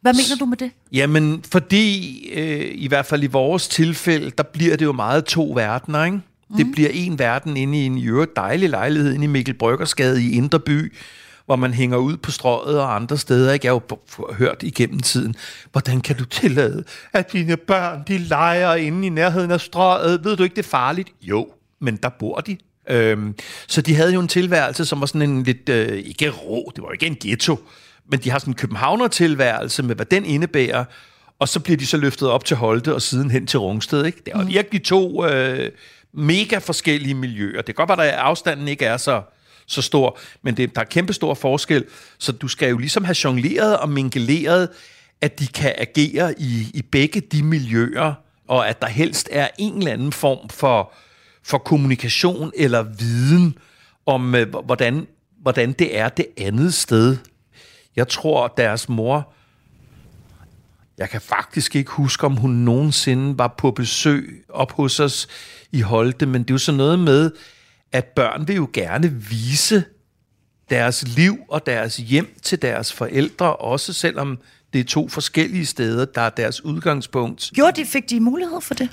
[0.00, 0.70] Hvad mener du med det?
[0.92, 5.52] Jamen, fordi øh, i hvert fald i vores tilfælde, der bliver det jo meget to
[5.54, 6.20] verdener, ikke?
[6.50, 6.56] Mm.
[6.56, 10.22] Det bliver en verden inde i en i øvrigt dejlig lejlighed inde i Mikkel Bryggersgade
[10.22, 10.92] i Indre By,
[11.46, 13.52] hvor man hænger ud på strøget og andre steder.
[13.52, 13.66] Ikke?
[13.66, 13.82] Jeg har
[14.18, 15.34] jo hørt igennem tiden,
[15.72, 20.24] hvordan kan du tillade, at dine børn de leger inde i nærheden af strøget?
[20.24, 21.12] Ved du ikke, det er farligt?
[21.22, 21.48] Jo,
[21.80, 22.56] men der bor de.
[22.90, 23.34] Øhm,
[23.66, 26.82] så de havde jo en tilværelse, som var sådan en lidt, øh, ikke rå, det
[26.84, 27.58] var ikke en ghetto,
[28.10, 30.84] men de har sådan en københavner-tilværelse med, hvad den indebærer,
[31.38, 34.04] og så bliver de så løftet op til Holte og siden hen til Rungsted.
[34.04, 34.18] Ikke?
[34.26, 34.48] Det er mm.
[34.48, 35.70] virkelig to øh,
[36.12, 37.62] mega forskellige miljøer.
[37.62, 39.22] Det kan godt være, at afstanden ikke er så,
[39.66, 41.84] så stor, men det, der er kæmpe stor forskel,
[42.18, 44.68] så du skal jo ligesom have jongleret og mingeleret,
[45.20, 48.14] at de kan agere i, i begge de miljøer,
[48.48, 50.92] og at der helst er en eller anden form for
[51.46, 53.58] for kommunikation eller viden
[54.06, 55.06] om, øh, hvordan,
[55.42, 57.16] hvordan det er det andet sted.
[57.96, 59.32] Jeg tror, deres mor,
[60.98, 65.28] jeg kan faktisk ikke huske, om hun nogensinde var på besøg op hos os
[65.72, 67.30] i Holte, men det er jo sådan noget med,
[67.92, 69.84] at børn vil jo gerne vise
[70.70, 74.38] deres liv og deres hjem til deres forældre, også selvom
[74.72, 77.50] det er to forskellige steder, der er deres udgangspunkt.
[77.54, 78.90] Gjorde de, fik de mulighed for det?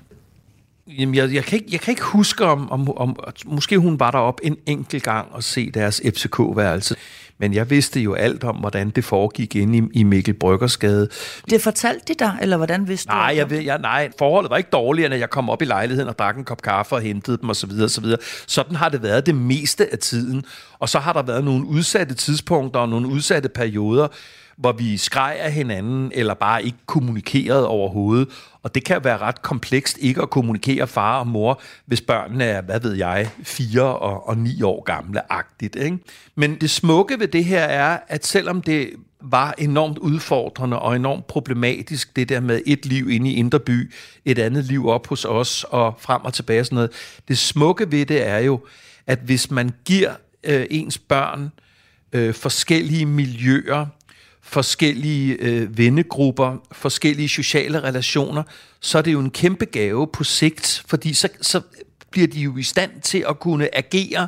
[0.87, 3.15] Jamen, jeg, jeg, kan ikke, jeg kan ikke huske, om, om, om
[3.45, 6.95] måske hun var derop en enkelt gang og se deres FCK-værelse.
[7.37, 11.09] Men jeg vidste jo alt om, hvordan det foregik inde i, i Mikkel Bryggersgade.
[11.49, 13.37] Det fortalte de dig, eller hvordan vidste nej, du?
[13.37, 16.17] Jeg ved, jeg, nej, forholdet var ikke dårligere, når jeg kom op i lejligheden og
[16.17, 17.71] drak en kop kaffe og hentede dem osv.
[17.83, 18.05] osv.
[18.47, 20.43] Sådan har det været det meste af tiden.
[20.79, 24.07] Og så har der været nogle udsatte tidspunkter og nogle udsatte perioder,
[24.57, 28.27] hvor vi skreg af hinanden, eller bare ikke kommunikerede overhovedet.
[28.63, 32.61] Og det kan være ret komplekst ikke at kommunikere far og mor, hvis børnene er,
[32.61, 35.75] hvad ved jeg, fire og, og ni år gamle-agtigt.
[35.75, 35.97] Ikke?
[36.35, 38.89] Men det smukke ved det her er, at selvom det
[39.21, 43.91] var enormt udfordrende og enormt problematisk, det der med et liv inde i Inderby,
[44.25, 46.91] et andet liv op hos os og frem og tilbage og sådan noget.
[47.27, 48.59] Det smukke ved det er jo,
[49.07, 50.11] at hvis man giver
[50.43, 51.51] øh, ens børn
[52.13, 53.85] øh, forskellige miljøer,
[54.43, 58.43] forskellige øh, vennegrupper, forskellige sociale relationer,
[58.79, 61.61] så er det jo en kæmpe gave på sigt, fordi så, så
[62.11, 64.27] bliver de jo i stand til at kunne agere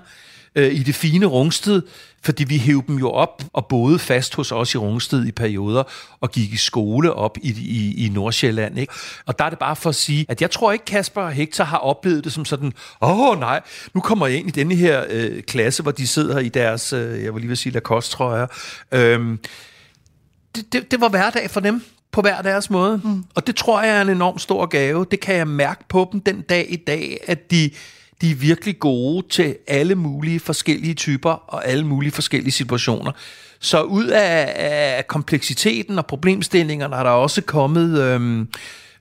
[0.55, 1.81] øh, i det fine Rungsted,
[2.23, 5.83] fordi vi hævde dem jo op og boede fast hos os i Rungsted i perioder
[6.21, 8.79] og gik i skole op i, i, i Nordsjælland.
[8.79, 8.93] Ikke?
[9.25, 11.63] Og der er det bare for at sige, at jeg tror ikke, Kasper og Hector
[11.63, 13.61] har oplevet det som sådan, åh oh, nej,
[13.93, 17.23] nu kommer jeg ind i denne her øh, klasse, hvor de sidder i deres, øh,
[17.23, 18.47] jeg vil lige vil sige Lacoste-trøjer.
[18.91, 19.39] Øhm,
[20.55, 23.01] det, det, det var hverdag for dem på hver deres måde.
[23.03, 23.23] Mm.
[23.35, 25.05] Og det tror jeg er en enorm stor gave.
[25.11, 27.69] Det kan jeg mærke på dem den dag i dag, at de
[28.21, 33.11] de er virkelig gode til alle mulige forskellige typer og alle mulige forskellige situationer.
[33.59, 38.47] Så ud af, af kompleksiteten og problemstillingerne har der også kommet øhm,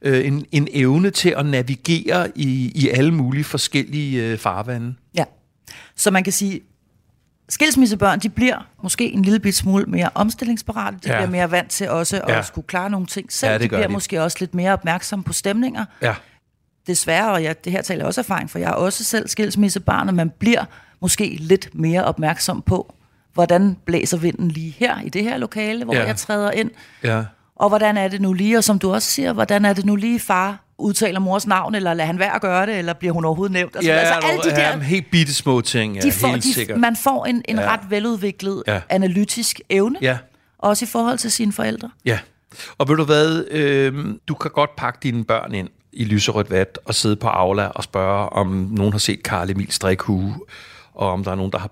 [0.03, 4.95] øh, en, en evne til at navigere i, i alle mulige forskellige øh, farvande.
[5.15, 5.25] Ja,
[5.97, 6.61] så man kan sige,
[7.49, 10.97] skilsmissebørn, de bliver måske en lille bit smule mere omstillingsparate.
[11.05, 11.17] De ja.
[11.17, 12.43] bliver mere vant til også at ja.
[12.43, 13.53] skulle klare nogle ting selv.
[13.53, 13.93] Ja, de bliver de.
[13.93, 15.85] måske også lidt mere opmærksomme på stemninger.
[16.03, 16.15] Ja
[16.87, 20.15] desværre, og jeg, det her taler også erfaring, for jeg er også selv skilsmissebarn, og
[20.15, 20.65] man bliver
[21.01, 22.95] måske lidt mere opmærksom på,
[23.35, 26.07] hvordan blæser vinden lige her i det her lokale, hvor ja.
[26.07, 26.71] jeg træder ind.
[27.03, 27.25] Ja.
[27.57, 29.97] Og hvordan er det nu lige, og som du også siger, hvordan er det nu
[29.97, 33.25] lige, far udtaler mors navn, eller lader han være at gøre det, eller bliver hun
[33.25, 33.77] overhovedet nævnt?
[33.77, 36.43] Altså, ja, altså, alle de der, ja, helt bitte små ting, ja, de får, helt
[36.43, 36.81] de, sikkert.
[36.81, 37.73] Man får en, en ja.
[37.73, 38.81] ret veludviklet ja.
[38.89, 40.19] analytisk evne, ja.
[40.59, 41.91] også i forhold til sine forældre.
[42.05, 42.19] Ja,
[42.79, 46.79] og ved du hvad, øh, du kan godt pakke dine børn ind i lyserødt vat
[46.85, 50.35] og sidde på Aula og spørge, om nogen har set Karl Emil strikhue,
[50.95, 51.69] og om der er nogen, der har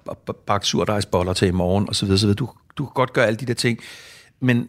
[0.47, 2.11] bagt surdejsboller til i morgen, osv.
[2.11, 2.29] osv.
[2.29, 3.79] Du, du kan godt gøre alle de der ting,
[4.41, 4.69] men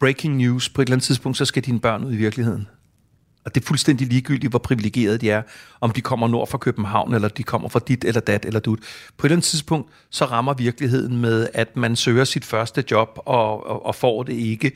[0.00, 2.68] breaking news, på et eller andet tidspunkt, så skal dine børn ud i virkeligheden.
[3.44, 5.42] Og det er fuldstændig ligegyldigt, hvor privilegeret de er,
[5.80, 8.78] om de kommer nord fra København, eller de kommer fra dit eller dat eller dut.
[9.16, 13.18] På et eller andet tidspunkt, så rammer virkeligheden med, at man søger sit første job
[13.26, 14.72] og, og, og får det ikke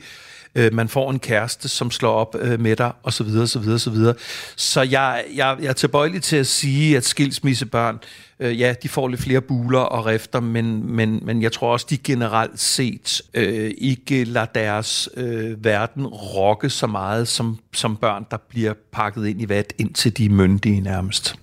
[0.55, 3.59] øh, man får en kæreste, som slår op øh, med dig, og så videre, så
[3.59, 4.13] videre, så videre.
[4.55, 7.99] Så jeg, jeg, jeg er tilbøjelig til at sige, at skilsmissebørn,
[8.39, 11.85] øh, ja, de får lidt flere buler og rifter, men, men, men jeg tror også,
[11.89, 18.25] de generelt set øh, ikke lader deres øh, verden rokke så meget som, som børn,
[18.31, 21.35] der bliver pakket ind i vat, indtil de er myndige nærmest.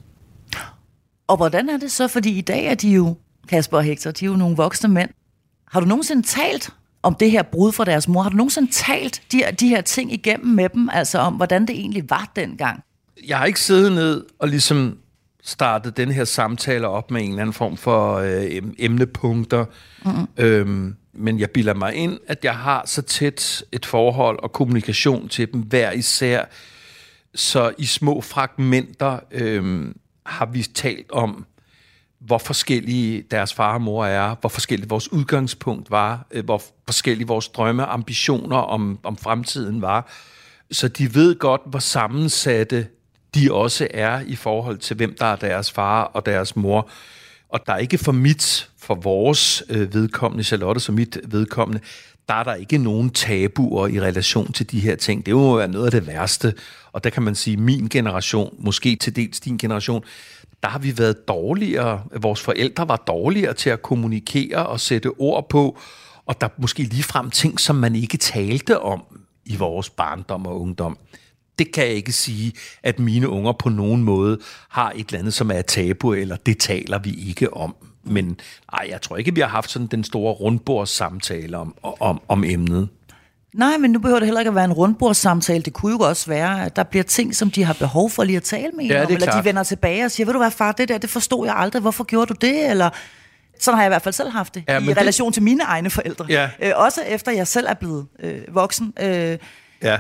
[1.26, 2.08] Og hvordan er det så?
[2.08, 3.16] Fordi i dag er de jo,
[3.48, 5.10] Kasper og Hector, de er jo nogle voksne mænd.
[5.68, 6.70] Har du nogensinde talt
[7.02, 8.22] om det her brud fra deres mor.
[8.22, 11.76] Har du nogensinde talt de, de her ting igennem med dem, altså om, hvordan det
[11.76, 12.82] egentlig var dengang?
[13.26, 14.98] Jeg har ikke siddet ned og ligesom
[15.42, 19.64] startet den her samtale op med en eller anden form for øh, emnepunkter.
[20.04, 20.26] Mm-hmm.
[20.36, 25.28] Øhm, men jeg bilder mig ind, at jeg har så tæt et forhold og kommunikation
[25.28, 26.44] til dem hver især.
[27.34, 31.46] Så i små fragmenter øhm, har vi talt om,
[32.26, 37.26] hvor forskellige deres far og mor er, hvor forskelligt vores udgangspunkt var, øh, hvor forskellige
[37.26, 40.10] vores drømme og ambitioner om, om fremtiden var.
[40.70, 42.86] Så de ved godt, hvor sammensatte
[43.34, 46.88] de også er i forhold til, hvem der er deres far og deres mor.
[47.48, 51.80] Og der er ikke for mit, for vores øh, vedkommende, Charlotte som mit vedkommende,
[52.28, 55.26] der er der ikke nogen tabuer i relation til de her ting.
[55.26, 56.54] Det må være noget af det værste.
[56.92, 60.04] Og der kan man sige, min generation, måske til dels din generation,
[60.62, 65.48] der har vi været dårligere, vores forældre var dårligere til at kommunikere og sætte ord
[65.48, 65.78] på,
[66.26, 69.04] og der er måske ligefrem ting, som man ikke talte om
[69.44, 70.98] i vores barndom og ungdom.
[71.58, 74.38] Det kan jeg ikke sige, at mine unger på nogen måde
[74.68, 77.76] har et eller andet, som er tabu, eller det taler vi ikke om.
[78.04, 78.40] Men
[78.72, 82.88] ej, jeg tror ikke, vi har haft sådan den store rundbordssamtale om, om, om emnet.
[83.56, 85.62] Nej, men nu behøver det heller ikke at være en rundbordssamtale.
[85.62, 88.36] Det kunne jo også være, at der bliver ting, som de har behov for lige
[88.36, 89.12] at tale med ja, om.
[89.12, 89.42] Eller klart.
[89.42, 91.82] de vender tilbage og siger, ved du hvad far, det der, det forstod jeg aldrig.
[91.82, 92.70] Hvorfor gjorde du det?
[92.70, 92.90] Eller
[93.60, 95.34] sådan har jeg i hvert fald selv haft det, ja, i relation det...
[95.34, 96.26] til mine egne forældre.
[96.28, 96.50] Ja.
[96.62, 98.92] Øh, også efter jeg selv er blevet øh, voksen.
[99.00, 99.38] Øh,
[99.82, 99.98] ja.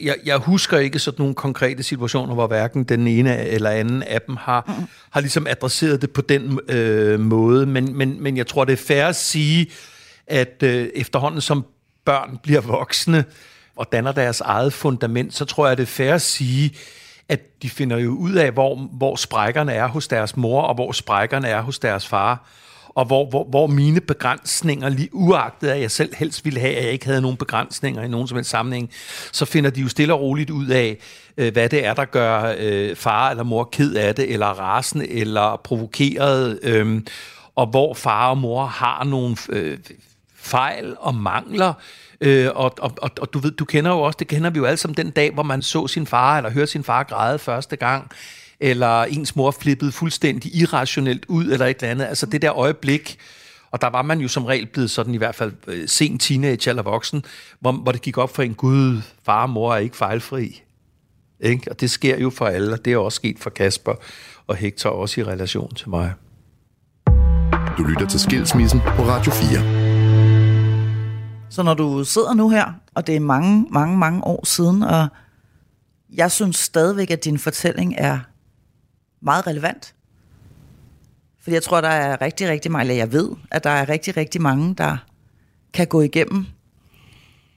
[0.00, 4.20] Jeg, jeg husker ikke sådan nogle konkrete situationer, hvor hverken den ene eller anden af
[4.22, 4.86] dem har, mm.
[5.10, 8.76] har ligesom adresseret det på den øh, måde, men, men, men jeg tror, det er
[8.86, 9.66] fair at sige,
[10.26, 11.64] at øh, efterhånden som
[12.04, 13.24] børn bliver voksne
[13.76, 16.76] og danner deres eget fundament, så tror jeg, det er fair at sige,
[17.28, 20.92] at de finder jo ud af, hvor, hvor sprækkerne er hos deres mor, og hvor
[20.92, 22.48] sprækkerne er hos deres far
[22.94, 26.84] og hvor, hvor, hvor mine begrænsninger, lige uagtet at jeg selv helst ville have, at
[26.84, 28.90] jeg ikke havde nogen begrænsninger i nogen som helst sammenhæng,
[29.32, 30.98] så finder de jo stille og roligt ud af,
[31.36, 35.08] øh, hvad det er, der gør øh, far eller mor ked af det, eller rasende,
[35.08, 37.02] eller provokeret, øh,
[37.54, 39.78] og hvor far og mor har nogle øh,
[40.44, 41.74] fejl og mangler,
[42.20, 44.64] Øh, og, og, og, og du ved, du kender jo også, det kender vi jo
[44.64, 47.76] alle sammen den dag, hvor man så sin far, eller hørte sin far græde første
[47.76, 48.10] gang,
[48.60, 52.04] eller ens mor flippede fuldstændig irrationelt ud, eller et eller andet.
[52.04, 53.18] Altså det der øjeblik,
[53.70, 56.70] Og der var man jo som regel blevet sådan i hvert fald øh, sen teenage
[56.70, 57.24] eller voksen,
[57.60, 60.62] hvor, hvor det gik op for en, gud, far og mor er ikke fejlfri.
[61.40, 61.70] Ikke?
[61.70, 63.94] Og det sker jo for alle, og det er også sket for Kasper
[64.46, 66.12] og Hector også i relation til mig.
[67.78, 69.83] Du lytter til Skilsmissen på Radio 4.
[71.54, 75.08] Så når du sidder nu her, og det er mange, mange, mange år siden, og
[76.14, 78.18] jeg synes stadigvæk, at din fortælling er
[79.20, 79.94] meget relevant.
[81.42, 84.16] Fordi jeg tror, der er rigtig, rigtig mange, eller jeg ved, at der er rigtig,
[84.16, 84.96] rigtig mange, der
[85.72, 86.46] kan gå igennem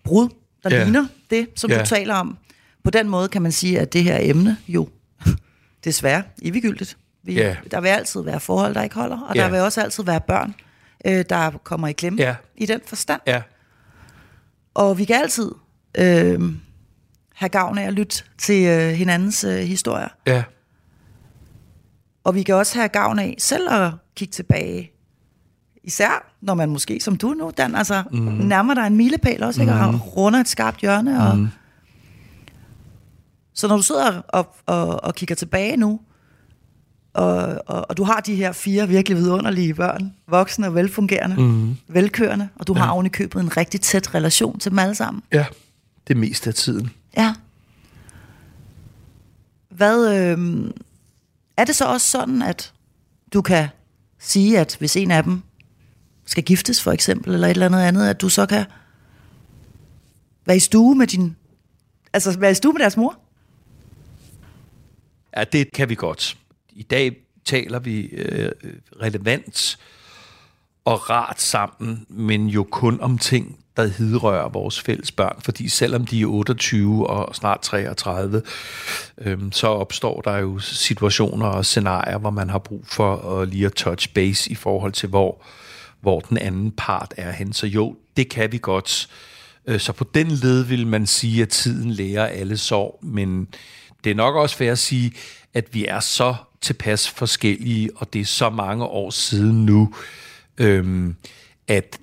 [0.04, 0.30] brud,
[0.64, 0.84] der yeah.
[0.84, 1.80] ligner det, som Ja.
[1.80, 2.38] du taler om.
[2.84, 4.90] På den måde kan man sige, at det her emne jo
[5.86, 6.98] desværre evigyldigt.
[7.24, 7.56] Vi, Ja.
[7.72, 9.44] Der vil altid være forhold, der ikke holder, og Ja.
[9.44, 10.56] der vil også altid være børn,
[11.06, 12.36] øh, der kommer i klemme Ja.
[12.56, 13.22] i den forstand.
[13.28, 13.42] Ja,
[14.78, 15.52] Og vi kan altid
[15.98, 16.42] øh,
[17.34, 20.08] have gavn af at lytte til øh, hinandens øh, historier.
[20.28, 20.44] ja,
[22.24, 24.92] Og vi kan også have gavn af selv at kigge tilbage.
[25.84, 28.20] Især når man måske, som du nu, Dan, altså mm.
[28.20, 29.74] nærmer dig en milepæl også, ikke?
[29.74, 31.24] og runder et skarpt hjørne.
[31.24, 31.48] Og...
[33.54, 36.00] Så når du sidder og, og, og kigger tilbage nu,
[37.18, 41.78] og, og, og du har de her fire virkelig vidunderlige børn, voksne og velfungerende, mm.
[41.88, 42.80] velkørende, og du ja.
[42.80, 45.24] har oven i købet en rigtig tæt relation til dem alle sammen.
[45.34, 45.46] ja.
[46.08, 46.90] Det meste af tiden.
[47.18, 47.34] Ja.
[49.70, 50.72] Hvad, øh,
[51.58, 52.74] er det så også sådan, at
[53.34, 53.68] du kan
[54.20, 55.42] sige, at hvis en af dem
[56.26, 58.66] skal giftes for eksempel, eller et eller andet andet, at du så kan
[60.46, 61.36] være i stue med din,
[62.14, 63.20] altså være i stue med deres mor?
[65.38, 66.38] Ja, det kan vi godt.
[66.78, 67.16] I dag
[67.46, 68.52] taler vi øh,
[69.02, 69.78] relevant
[70.86, 75.42] og rart sammen, men jo kun om ting, der hidrører vores fælles børn.
[75.42, 78.42] Fordi selvom de er 28 og snart 33,
[79.18, 83.66] øh, så opstår der jo situationer og scenarier, hvor man har brug for at lige
[83.66, 85.44] at touch base i forhold til, hvor,
[86.02, 87.54] hvor den anden part er hen.
[87.54, 89.08] Så jo, det kan vi godt.
[89.68, 93.48] Øh, så på den led vil man sige, at tiden lærer alle sorg, men
[94.04, 95.12] det er nok også fair at sige,
[95.54, 99.94] at vi er så tilpas forskellige, og det er så mange år siden nu,
[100.58, 101.16] øhm,
[101.68, 102.00] at,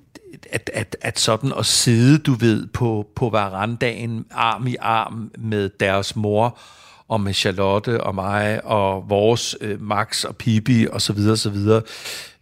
[0.51, 5.69] at, at, at sådan at sidde, du ved, på, på verandaen, arm i arm med
[5.79, 6.59] deres mor,
[7.07, 11.49] og med Charlotte og mig, og vores øh, Max og Pippi, og så videre, så
[11.49, 11.81] videre,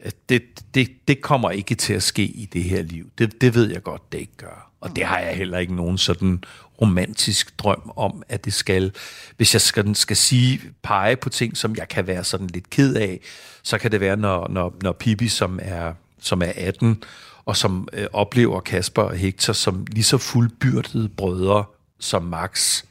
[0.05, 0.43] øh, det,
[0.74, 3.09] det, det kommer ikke til at ske i det her liv.
[3.18, 4.72] Det, det ved jeg godt, det ikke gør.
[4.82, 6.43] Og det har jeg heller ikke nogen sådan
[6.82, 8.91] romantisk drøm om, at det skal.
[9.38, 12.95] Hvis jeg skal, skal sige, pege på ting, som jeg kan være sådan lidt ked
[12.95, 13.19] af,
[13.63, 17.03] så kan det være, når, når, når Pippi, som er, som er 18,
[17.45, 21.63] og som øh, oplever Kasper og Hector som lige så fuldbyrdede brødre
[21.99, 22.84] som Max,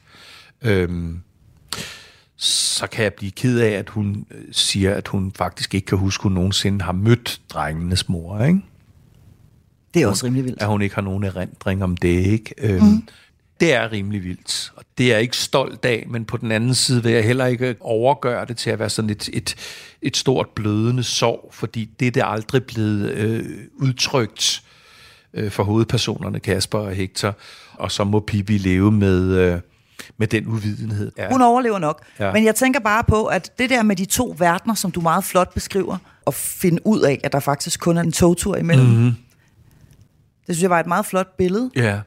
[0.61, 1.21] øhm,
[2.37, 5.97] så kan jeg blive ked af, at hun øh, siger, at hun faktisk ikke kan
[5.97, 8.61] huske, at hun nogensinde har mødt drengenes mor, ikke?
[9.93, 10.61] Det er også rimelig vildt.
[10.61, 12.53] at hun ikke har nogen erindring om det, ikke?
[12.57, 13.07] Øhm, mm.
[13.59, 16.75] Det er rimelig vildt, og det er jeg ikke stolt af, men på den anden
[16.75, 19.55] side vil jeg heller ikke overgøre det til at være sådan et, et,
[20.01, 23.45] et stort blødende sorg, fordi det er det aldrig blevet øh,
[23.75, 24.63] udtrykt
[25.33, 27.35] øh, for hovedpersonerne Kasper og Hector,
[27.73, 29.59] og så må Pippi leve med, øh,
[30.17, 31.11] med den uvidenhed.
[31.17, 31.29] Ja.
[31.31, 32.05] Hun overlever nok.
[32.19, 32.33] Ja.
[32.33, 35.23] Men jeg tænker bare på, at det der med de to verdener, som du meget
[35.23, 38.95] flot beskriver, og finde ud af, at der faktisk kun er en togtur imellem, Mhm.
[38.95, 39.15] mm-hmm.
[40.47, 41.99] det synes jeg var et meget flot billede, ja.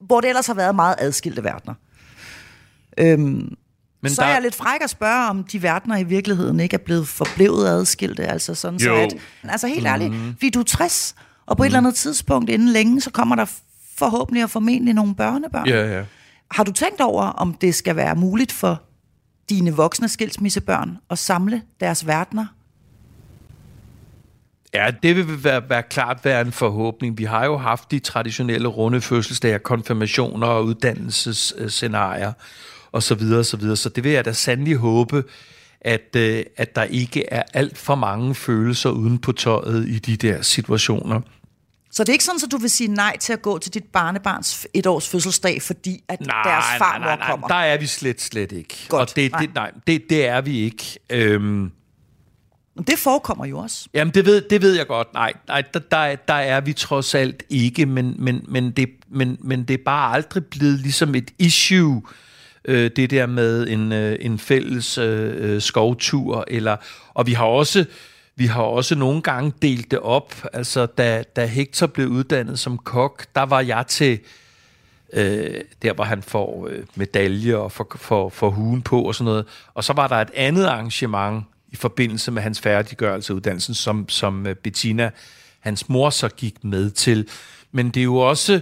[0.00, 1.74] Hvor det ellers har været meget adskilte verdener.
[2.98, 3.56] Øhm,
[4.02, 6.84] Men så er jeg lidt fræk at spørge, om de verdener i virkeligheden ikke er
[6.84, 8.26] blevet forblevet adskilte.
[8.26, 10.02] Altså sådan så at, altså helt mm-hmm.
[10.02, 11.14] ærligt, fordi du er 60,
[11.46, 11.64] og på mm.
[11.64, 13.46] et eller andet tidspunkt inden længe, så kommer der
[13.98, 15.66] forhåbentlig og formentlig nogle børnebørn.
[15.66, 16.04] Ja, ja.
[16.50, 18.82] Har du tænkt over, om det skal være muligt for
[19.50, 22.46] dine voksne skilsmissebørn at samle deres verdener?
[24.74, 27.18] Ja, det vil være, være klart være en forhåbning.
[27.18, 32.32] Vi har jo haft de traditionelle runde fødselsdage, konfirmationer og uddannelsesscenarier
[32.92, 33.76] og så videre, og så videre.
[33.76, 35.24] Så det vil jeg da sandelig håbe,
[35.80, 40.16] at, øh, at der ikke er alt for mange følelser uden på tøjet i de
[40.16, 41.20] der situationer.
[41.90, 43.84] Så det er ikke sådan, at du vil sige nej til at gå til dit
[43.84, 47.48] barnebarns etårs fødselsdag, fordi at Nej, deres farmor nej, nej, nej, kommer?
[47.48, 48.74] der er vi slet, slet ikke.
[48.88, 49.40] Godt, og det, nej.
[49.40, 50.98] det, nej, det, det er vi ikke.
[51.10, 51.72] Øhm,
[52.78, 53.88] men Det forekommer jo også.
[53.94, 55.14] Jamen, det ved, det ved jeg godt.
[55.14, 58.88] Nej, nej der, der, er- der er vi trods alt ikke, men, men, men, det,
[59.08, 62.02] men, men det er bare aldrig blevet ligesom et issue,
[62.64, 66.44] øh, det der med en, øh, en fælles øh, øh, skovtur.
[66.48, 66.76] Eller,
[67.14, 67.84] og vi har også...
[68.36, 70.34] Vi har også nogle gange delt det op.
[70.52, 74.18] Altså, da, da Hector blev uddannet som kok, der var jeg til
[75.12, 79.24] øh, der, hvor han får øh, medalje og får, får, får huen på og sådan
[79.24, 79.46] noget.
[79.74, 84.08] Og så var der et andet arrangement i forbindelse med hans færdiggørelse af uddannelsen, som,
[84.08, 85.10] som øh, Bettina
[85.60, 87.28] hans mor så gik med til.
[87.72, 88.52] Men det er jo også,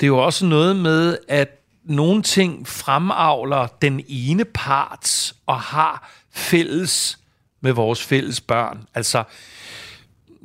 [0.00, 1.48] det er jo også noget med, at
[1.84, 7.18] nogle ting fremavler den ene part og har fælles
[7.60, 8.84] med vores fælles børn.
[8.94, 9.24] Altså,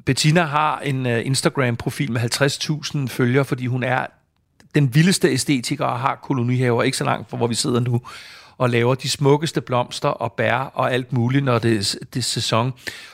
[0.05, 2.21] Bettina har en øh, Instagram-profil med
[3.05, 4.07] 50.000 følgere, fordi hun er
[4.75, 8.01] den vildeste æstetiker og har kolonihaver, ikke så langt fra hvor vi sidder nu,
[8.57, 12.23] og laver de smukkeste blomster og bær og alt muligt, når det, er, det er
[12.23, 12.73] sæson.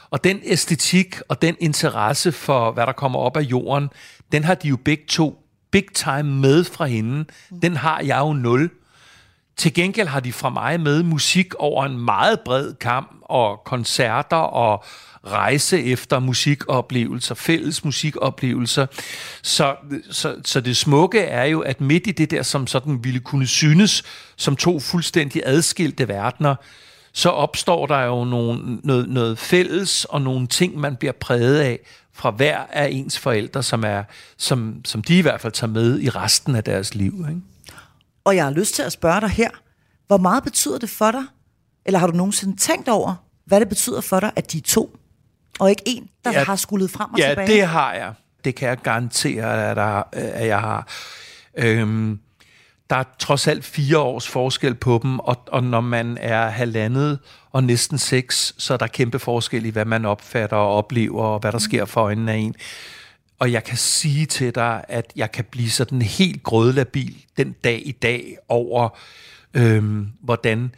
[0.10, 3.90] Og den æstetik og den interesse for, hvad der kommer op af jorden,
[4.32, 7.26] den har de jo begge to big time med fra hende.
[7.62, 8.70] Den har jeg jo nul.
[9.58, 14.38] Til gengæld har de fra mig med musik over en meget bred kamp, og koncerter
[14.38, 14.84] og
[15.28, 18.86] rejse efter musikoplevelser, fælles musikoplevelser.
[19.42, 19.76] Så,
[20.12, 23.48] så, så det smukke er jo, at midt i det der, som sådan ville kunne
[23.48, 24.04] synes
[24.36, 26.56] som to fuldstændig adskilte verdener,
[27.14, 31.80] så opstår der jo nogle, noget, noget fælles og nogle ting, man bliver præget af
[32.14, 34.04] fra hver af ens forældre, som, er,
[34.38, 37.26] som, som de i hvert fald tager med i resten af deres liv.
[37.30, 37.42] Ikke?
[38.24, 39.50] Og jeg har lyst til at spørge dig her,
[40.08, 41.24] hvor meget betyder det for dig,
[41.86, 43.16] eller har du nogensinde tænkt over,
[43.46, 44.96] hvad det betyder for dig, at de er to,
[45.60, 47.50] og ikke en, der ja, har skullet frem og ja, tilbage?
[47.50, 48.14] Ja, det har jeg.
[48.46, 50.88] Det kan jeg garantere, at, der, at jeg har.
[51.58, 52.20] Øhm,
[52.90, 57.20] der er trods alt fire års forskel på dem, og, og når man er halvandet
[57.52, 61.40] og næsten seks, så er der kæmpe forskel i, hvad man opfatter og oplever, og
[61.40, 62.56] hvad der sker for øjnene af en.
[63.42, 67.82] Og jeg kan sige til dig, at jeg kan blive sådan helt grødlabil den dag
[67.86, 68.90] i dag over,
[69.54, 70.76] øhm, hvordan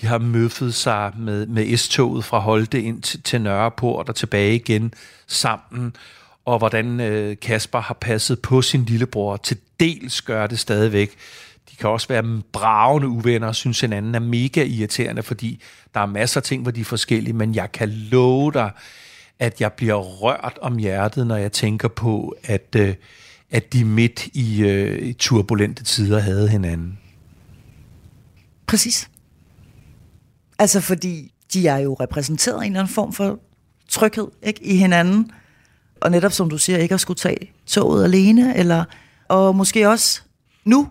[0.00, 4.54] de har møffet sig med, med S-toget fra Holte ind til, til Nørreport og tilbage
[4.54, 4.94] igen
[5.26, 5.96] sammen,
[6.44, 9.36] og hvordan øh, Kasper har passet på sin lillebror.
[9.36, 11.10] Til dels gør det stadigvæk.
[11.70, 15.62] De kan også være bravende uvenner og synes hinanden er mega irriterende, fordi
[15.94, 18.70] der er masser af ting, hvor de er forskellige, men jeg kan love dig,
[19.38, 22.94] at jeg bliver rørt om hjertet, når jeg tænker på, at, øh,
[23.50, 26.98] at de midt i, øh, turbulente tider havde hinanden.
[28.66, 29.10] Præcis.
[30.58, 33.38] Altså fordi de er jo repræsenteret i en eller anden form for
[33.88, 35.30] tryghed ikke, i hinanden.
[36.00, 38.84] Og netop som du siger, ikke at skulle tage toget alene, eller,
[39.28, 40.22] og måske også
[40.64, 40.88] nu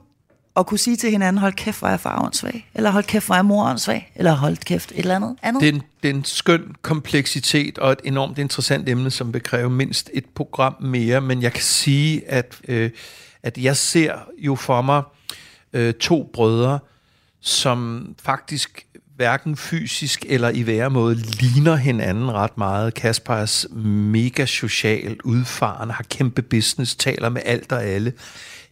[0.58, 3.36] at kunne sige til hinanden, hold kæft, hvor er far åndssvag, eller hold kæft, hvor
[3.36, 5.62] er mor åndssvag, eller hold kæft, et eller andet andet.
[5.62, 9.44] Det er, en, det er en skøn kompleksitet og et enormt interessant emne, som vil
[9.44, 12.92] kræve mindst et program mere, men jeg kan sige, at, øh,
[13.44, 15.04] at jeg ser jo for mig
[15.74, 16.80] øh, to brødre,
[17.42, 18.86] som faktisk
[19.16, 22.94] hverken fysisk eller i væremåde ligner hinanden ret meget.
[22.94, 28.14] Kasper er mega social, udfaren, har kæmpe business, taler med alt og alle.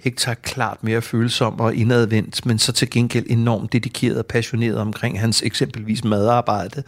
[0.04, 5.20] Hector klart mere følsom og indadvendt, men så til gengæld enormt dedikeret og passioneret omkring
[5.20, 6.84] hans eksempelvis madarbejde.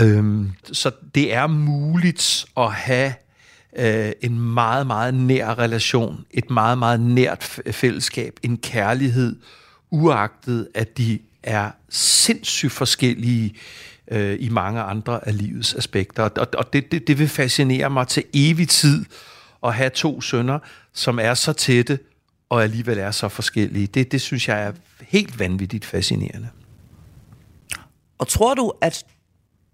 [0.00, 3.14] Øhm, så det er muligt at have
[3.78, 9.36] øh, en meget, meget nær relation, et meget, meget nært fællesskab, en kærlighed,
[9.90, 13.54] uagtet at de er sindssygt forskellige
[14.10, 16.22] øh, i mange andre af livets aspekter.
[16.22, 19.04] Og, og det, det, det vil fascinere mig til evig tid
[19.64, 20.58] at have to sønner,
[20.92, 21.98] som er så tætte
[22.48, 23.86] og alligevel er så forskellige.
[23.86, 24.72] Det, det synes jeg er
[25.02, 26.48] helt vanvittigt fascinerende.
[28.18, 29.04] Og tror du, at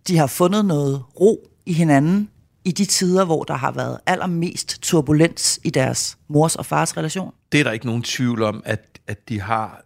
[0.09, 2.29] de har fundet noget ro i hinanden
[2.65, 7.35] i de tider, hvor der har været allermest turbulens i deres mors og fars relation?
[7.53, 9.85] Det er der ikke nogen tvivl om, at, at de har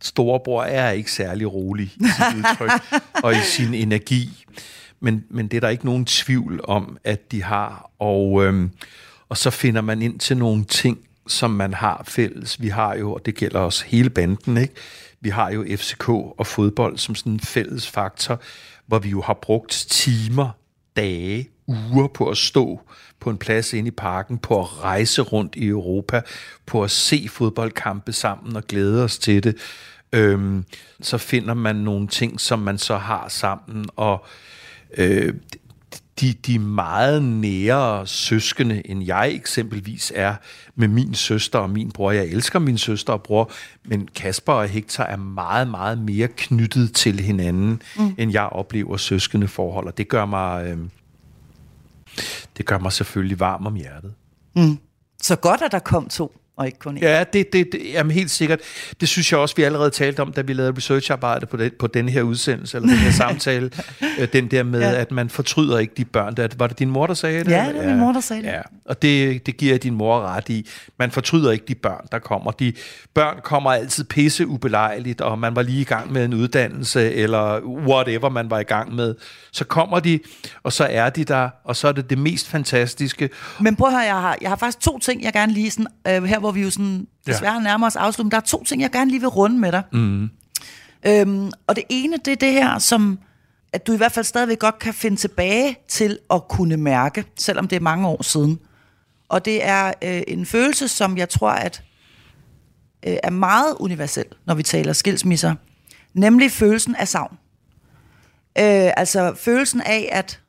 [0.00, 4.44] storebror er ikke særlig rolig i sit udtryk og i sin energi.
[5.00, 7.90] Men, men det er der ikke nogen tvivl om, at de har.
[7.98, 8.70] Og, øhm,
[9.28, 12.60] og så finder man ind til nogle ting, som man har fælles.
[12.60, 14.74] Vi har jo, og det gælder også hele banden, ikke?
[15.20, 18.40] vi har jo FCK og fodbold som sådan en fælles faktor,
[18.86, 20.50] hvor vi jo har brugt timer,
[20.96, 22.80] dage, uger på at stå
[23.20, 26.22] på en plads inde i parken, på at rejse rundt i Europa,
[26.66, 29.56] på at se fodboldkampe sammen og glæde os til det.
[30.12, 30.64] Øhm,
[31.00, 34.26] så finder man nogle ting, som man så har sammen, og
[34.98, 35.34] øh,
[36.20, 40.34] de, de meget nære søskende, end jeg eksempelvis er
[40.74, 42.10] med min søster og min bror.
[42.10, 43.50] Jeg elsker min søster og bror,
[43.84, 48.14] men Kasper og Hector er meget, meget mere knyttet til hinanden, mm.
[48.18, 50.66] end jeg oplever søskende forhold, og det gør mig...
[50.66, 50.78] Øh,
[52.56, 54.14] det gør mig selvfølgelig varm om hjertet.
[54.56, 54.78] Mm.
[55.22, 56.40] Så godt, at der kom to.
[56.56, 57.00] Og ikke kun én.
[57.02, 58.60] Ja, det, det, det jamen helt sikkert.
[59.00, 61.86] Det synes jeg også, vi allerede talte om, da vi lavede researcharbejde på, det, på
[61.86, 63.70] den her udsendelse, eller den her samtale.
[64.18, 64.90] Øh, den der med, Ja.
[64.90, 64.94] ja.
[65.00, 66.34] at man fortryder ikke de børn.
[66.34, 67.50] Der, var det din mor, der sagde det?
[67.50, 68.48] Ja, det var min mor, der sagde det.
[68.48, 70.68] Ja, og det, det giver din mor ret i.
[70.98, 72.50] Man fortryder ikke de børn, der kommer.
[72.50, 72.72] De
[73.14, 77.60] børn kommer altid pisse ubelejligt, og man var lige i gang med en uddannelse, eller
[77.66, 79.14] whatever man var i gang med.
[79.52, 80.18] Så kommer de,
[80.62, 83.30] og så er de der, og så er det det mest fantastiske.
[83.60, 85.86] Men prøv at høre, jeg har, jeg har faktisk to ting, jeg gerne lige sådan,
[86.08, 88.90] øh, her hvor vi jo sådan desværre nærmer os afslutning, der er to ting, jeg
[88.90, 89.82] gerne lige vil runde med dig.
[89.92, 90.30] Mm.
[91.06, 93.18] Øhm, og det ene, det er det her, som
[93.72, 97.68] at du i hvert fald stadigvæk godt kan finde tilbage til at kunne mærke, selvom
[97.68, 98.58] det er mange år siden.
[99.28, 101.82] Og det er øh, en følelse, som jeg tror, at
[103.06, 105.54] øh, er meget universel, når vi taler skilsmisser.
[106.14, 107.38] Nemlig følelsen af savn.
[108.58, 110.40] Øh, altså følelsen af at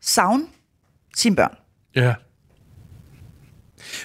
[0.00, 0.44] savne
[1.16, 1.54] sine børn.
[1.94, 2.14] Ja.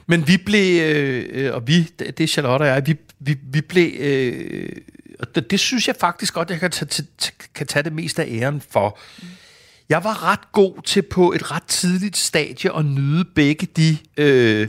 [0.08, 3.62] Men vi blev, øh, øh, og vi, det er Charlotte og jeg, vi, vi, vi
[3.62, 4.70] blev, øh,
[5.20, 7.08] og det, det synes jeg faktisk godt, jeg kan tage, til-
[7.56, 9.00] kan tage det mest af æren for.
[9.90, 14.68] Jeg var ret god til på et ret tidligt stadie at nyde begge de øh,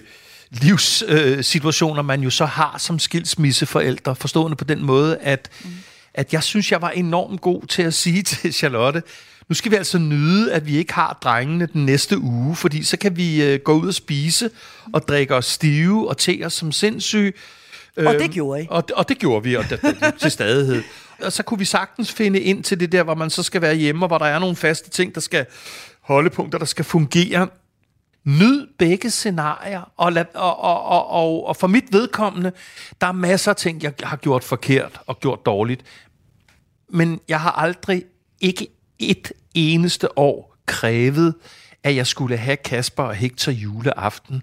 [0.50, 5.70] livssituationer, øh, man jo så har som skilsmisseforældre, forstående på den måde, at, mm.
[6.14, 9.02] at jeg synes, jeg var enormt god til at sige til Charlotte,
[9.48, 12.96] nu skal vi altså nyde, at vi ikke har drengene den næste uge, fordi så
[12.96, 14.50] kan vi øh, gå ud og spise
[14.92, 17.32] og drikke os stive og te os som sindssyge.
[17.96, 18.66] Og det gjorde I.
[18.70, 19.80] Og, og det gjorde vi, og det,
[20.18, 20.82] til stadighed.
[21.22, 23.74] Og så kunne vi sagtens finde ind til det der, hvor man så skal være
[23.74, 25.46] hjemme, og hvor der er nogle faste ting, der skal
[26.00, 27.48] holdepunkter, der skal fungere.
[28.24, 32.52] Nyd begge scenarier, og, lad, og, og, og, og, og for mit vedkommende,
[33.00, 35.84] der er masser af ting, jeg har gjort forkert og gjort dårligt.
[36.88, 38.04] Men jeg har aldrig,
[38.40, 38.68] ikke
[38.98, 41.34] et eneste år, krævet,
[41.82, 44.42] at jeg skulle have Kasper og Hector juleaften.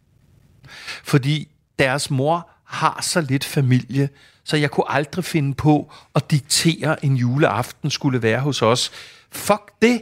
[1.04, 1.48] Fordi
[1.80, 4.10] deres mor har så lidt familie,
[4.44, 8.92] så jeg kunne aldrig finde på at diktere, en juleaften skulle være hos os.
[9.32, 10.02] Fuck det!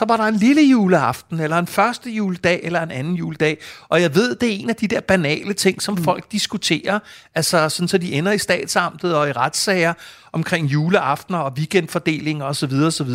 [0.00, 3.58] Så var der en lille juleaften, eller en første juledag, eller en anden juledag.
[3.88, 6.04] Og jeg ved, det er en af de der banale ting, som mm.
[6.04, 6.98] folk diskuterer.
[7.34, 9.92] Altså sådan, så de ender i statsamtet og i retssager
[10.32, 12.72] omkring juleaftener og weekendfordelinger osv.
[12.72, 13.10] osv.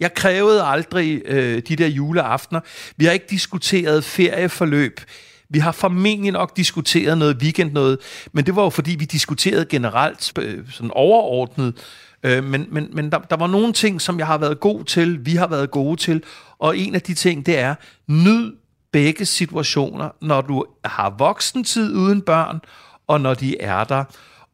[0.00, 2.60] Jeg krævede aldrig øh, de der juleaftener.
[2.96, 5.00] Vi har ikke diskuteret ferieforløb.
[5.48, 7.98] Vi har formentlig nok diskuteret noget weekend noget,
[8.32, 11.74] men det var jo fordi, vi diskuterede generelt øh, sådan overordnet.
[12.22, 15.26] Øh, men men, men der, der var nogle ting, som jeg har været god til,
[15.26, 16.22] vi har været gode til,
[16.58, 17.74] og en af de ting, det er,
[18.06, 18.52] nyd
[18.92, 22.60] begge situationer, når du har voksentid uden børn,
[23.06, 24.04] og når de er der.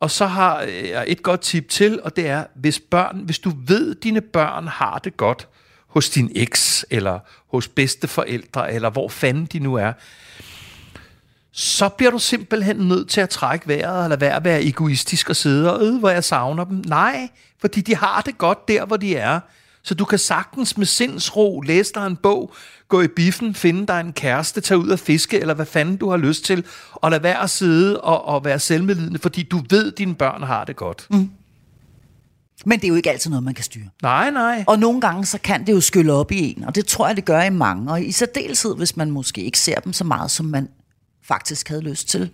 [0.01, 3.53] Og så har jeg et godt tip til, og det er, hvis børn, hvis du
[3.66, 5.49] ved, at dine børn har det godt
[5.87, 7.19] hos din eks, eller
[7.51, 9.93] hos bedsteforældre, eller hvor fanden de nu er,
[11.59, 15.74] så bliver du simpelthen nødt til at trække vejret, eller være være egoistisk og sidde
[15.74, 16.82] og øh, hvor jeg savner dem.
[16.86, 17.28] Nej,
[17.61, 19.40] fordi de har det godt der, hvor de er.
[19.82, 22.54] Så du kan sagtens med sindsro læse dig en bog,
[22.88, 26.11] gå i biffen, finde dig en kæreste, tage ud og fiske, eller hvad fanden du
[26.11, 29.92] har lyst til, og lade være at sidde og, og være selvmedlidende, fordi du ved,
[29.92, 31.06] at dine børn har det godt.
[31.11, 31.30] Mm.
[32.64, 33.88] Men det er jo ikke altid noget, man kan styre.
[34.02, 34.64] Nej, nej.
[34.66, 37.16] Og nogle gange, så kan det jo skylle op i en, og det tror jeg,
[37.16, 37.90] det gør i mange.
[37.92, 40.68] Og i særdeleshed, hvis man måske ikke ser dem så meget, som man
[41.29, 42.31] faktisk havde lyst til.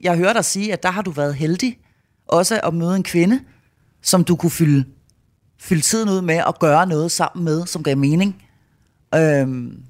[0.00, 1.78] Jeg hører dig sige, at der har du været heldig,
[2.26, 3.40] også at møde en kvinde,
[4.02, 4.84] som du kunne fylde,
[5.60, 8.42] fylde tiden ud med og gøre noget sammen med, som gav mening.
[9.14, 9.82] Øhm,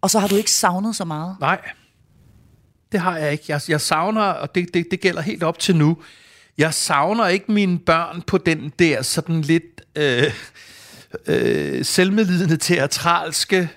[0.00, 1.36] og så har du ikke savnet så meget.
[1.40, 1.60] Nej,
[2.92, 3.44] det har jeg ikke.
[3.48, 5.96] Jeg, jeg savner, og det, det, det gælder helt op til nu,
[6.58, 10.32] jeg savner ikke mine børn på den der sådan lidt øh,
[11.26, 13.68] øh, selvmedlidende, teatralske,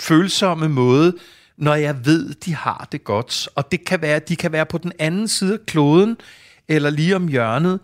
[0.00, 1.14] følsomme måde,
[1.58, 3.48] når jeg ved, de har det godt.
[3.54, 6.16] Og det kan være, de kan være på den anden side af kloden,
[6.68, 7.80] eller lige om hjørnet.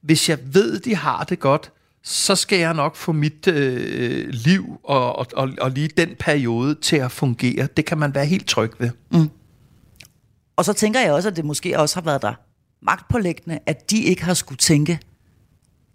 [0.00, 1.70] Hvis jeg ved, de har det godt,
[2.02, 6.74] så skal jeg nok få mit øh, liv og, og, og, og lige den periode
[6.74, 7.68] til at fungere.
[7.76, 8.90] Det kan man være helt tryg ved.
[9.10, 9.30] Mm.
[10.56, 12.34] Og så tænker jeg også, at det måske også har været der
[12.82, 15.00] magtpålæggende, at de ikke har skulle tænke,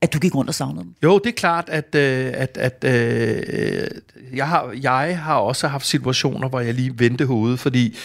[0.02, 0.94] at du gik rundt og savnede dem.
[1.04, 3.88] Jo, det er klart, at, øh, at, at øh,
[4.34, 7.98] jeg, har, jeg har også haft situationer, hvor jeg lige vendte hovedet, fordi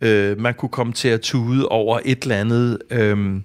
[0.00, 3.40] øh, man kunne komme til at tude over et eller andet øh,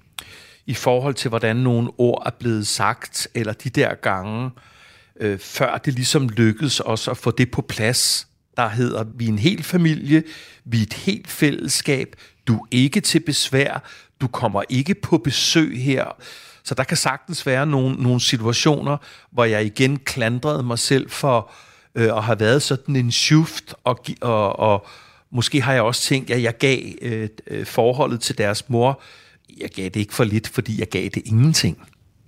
[0.66, 4.50] i forhold til, hvordan nogle ord er blevet sagt, eller de der gange,
[5.20, 8.26] øh, før det ligesom lykkedes os at få det på plads.
[8.56, 10.22] Der hedder, vi er en hel familie,
[10.64, 13.82] vi er et helt fællesskab, du er ikke til besvær,
[14.20, 16.16] du kommer ikke på besøg her.
[16.64, 18.96] Så der kan sagtens være nogle, nogle situationer,
[19.30, 21.50] hvor jeg igen klandrede mig selv for
[21.94, 24.86] øh, at have været sådan en shift, og, og, og,
[25.32, 29.02] måske har jeg også tænkt, at jeg gav øh, øh, forholdet til deres mor,
[29.60, 31.78] jeg gav det ikke for lidt, fordi jeg gav det ingenting.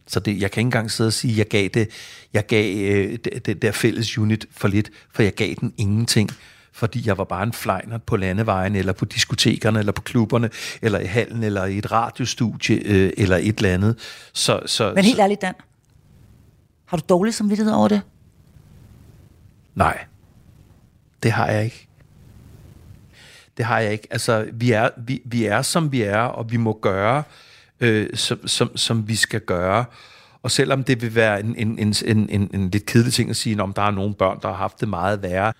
[0.06, 1.90] Så det, jeg kan ikke engang sidde og sige, at jeg gav det,
[2.32, 6.30] jeg gav øh, det, det der fælles unit for lidt, for jeg gav den ingenting
[6.72, 10.50] fordi jeg var bare en flejner på landevejen, eller på diskotekerne, eller på klubberne,
[10.82, 13.98] eller i hallen, eller i et radiostudie, øh, eller et eller andet.
[14.32, 15.54] Så, så, Men helt så, ærligt, Dan.
[16.84, 18.02] Har du dårlig samvittighed over det?
[19.74, 20.04] Nej,
[21.22, 21.88] det har jeg ikke.
[23.56, 24.08] Det har jeg ikke.
[24.10, 27.22] Altså, vi er, vi, vi er som vi er, og vi må gøre,
[27.80, 29.84] øh, som, som, som vi skal gøre.
[30.42, 33.36] Og selvom det vil være en, en, en, en, en, en lidt kedelig ting at
[33.36, 35.52] sige, om der er nogle børn, der har haft det meget værre,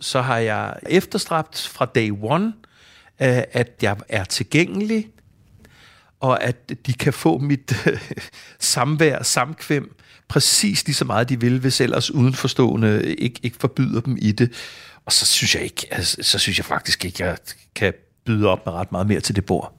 [0.00, 2.46] så har jeg efterstræbt fra day one,
[3.20, 5.08] øh, at jeg er tilgængelig,
[6.20, 8.00] og at de kan få mit øh,
[8.58, 9.96] samvær, samkvem,
[10.28, 14.52] præcis lige så meget de vil, hvis ellers udenforstående ikke, ikke forbyder dem i det.
[15.04, 17.36] Og så synes jeg ikke, altså, så synes jeg faktisk ikke, jeg
[17.74, 17.92] kan
[18.24, 19.74] byde op med ret meget mere til det bord.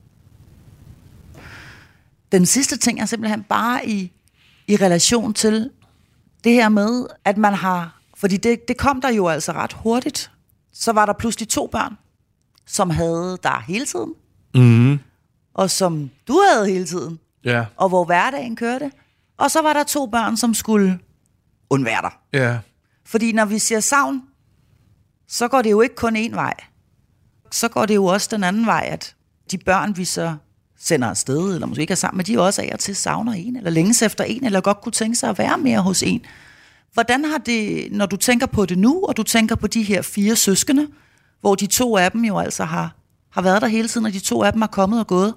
[2.32, 4.12] Den sidste ting er simpelthen bare i,
[4.68, 5.70] i relation til
[6.44, 8.01] det her med, at man har...
[8.22, 10.32] Fordi det, det kom der jo altså ret hurtigt.
[10.74, 11.98] Så var der pludselig to børn,
[12.68, 14.14] som havde der hele tiden,
[14.56, 15.00] Mm.
[15.54, 18.92] og som du havde hele tiden, Ja, og hvor hverdagen kørte.
[19.38, 21.00] Og så var der to børn, som skulle
[21.70, 22.12] undvære dig.
[22.34, 22.58] ja.
[23.06, 24.22] Fordi når vi siger savn,
[25.28, 26.54] så går det jo ikke kun én vej.
[27.52, 29.16] Så går det jo også den anden vej, at
[29.52, 30.36] de børn, vi så
[30.80, 33.56] sender afsted, eller måske ikke er sammen med, de også af og til savner en,
[33.56, 36.22] eller længes efter en, eller godt kunne tænke sig at være mere hos en.
[36.94, 40.02] Hvordan har det, når du tænker på det nu, og du tænker på de her
[40.02, 40.88] fire søskende,
[41.42, 42.96] hvor de to af dem jo altså har,
[43.30, 45.34] har været der hele tiden, og de to af dem er kommet og gået.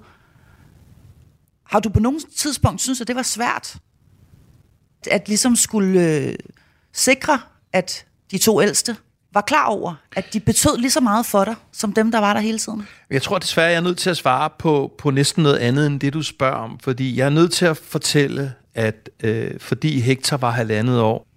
[1.63, 3.77] Har du på nogen tidspunkt synes, at det var svært?
[5.11, 6.35] At ligesom skulle øh,
[6.93, 7.39] sikre,
[7.73, 8.95] at de to ældste
[9.33, 12.33] var klar over, at de betød lige så meget for dig, som dem, der var
[12.33, 12.87] der hele tiden?
[13.09, 15.99] Jeg tror desværre, jeg er nødt til at svare på, på næsten noget andet, end
[15.99, 16.79] det du spørger om.
[16.79, 21.27] Fordi jeg er nødt til at fortælle, at øh, fordi Hector var halvandet år,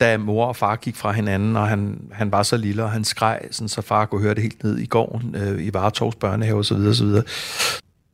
[0.00, 3.04] da mor og far gik fra hinanden, og han, han var så lille, og han
[3.04, 6.58] skreg, sådan, så far kunne høre det helt ned i gården, øh, i Varetovs børnehave
[6.58, 7.08] osv., osv.,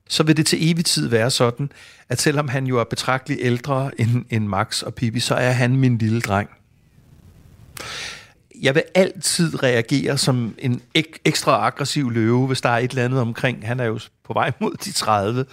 [0.08, 1.72] så vil det til evig tid være sådan,
[2.08, 5.76] at selvom han jo er betragteligt ældre end, end Max og Pippi, så er han
[5.76, 6.50] min lille dreng.
[8.62, 13.04] Jeg vil altid reagere som en ek- ekstra aggressiv løve, hvis der er et eller
[13.04, 13.66] andet omkring.
[13.66, 15.44] Han er jo på vej mod de 30.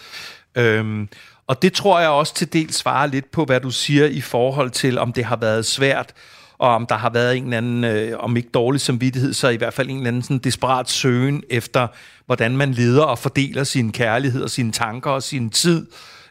[0.55, 1.09] Øhm,
[1.47, 4.71] og det tror jeg også til dels svarer lidt på, hvad du siger i forhold
[4.71, 6.13] til, om det har været svært,
[6.57, 9.55] og om der har været en eller anden, øh, om ikke dårlig samvittighed, så i
[9.55, 11.87] hvert fald en eller anden sådan desperat søgen efter,
[12.25, 15.87] hvordan man leder og fordeler sin kærlighed og sine tanker og sin tid,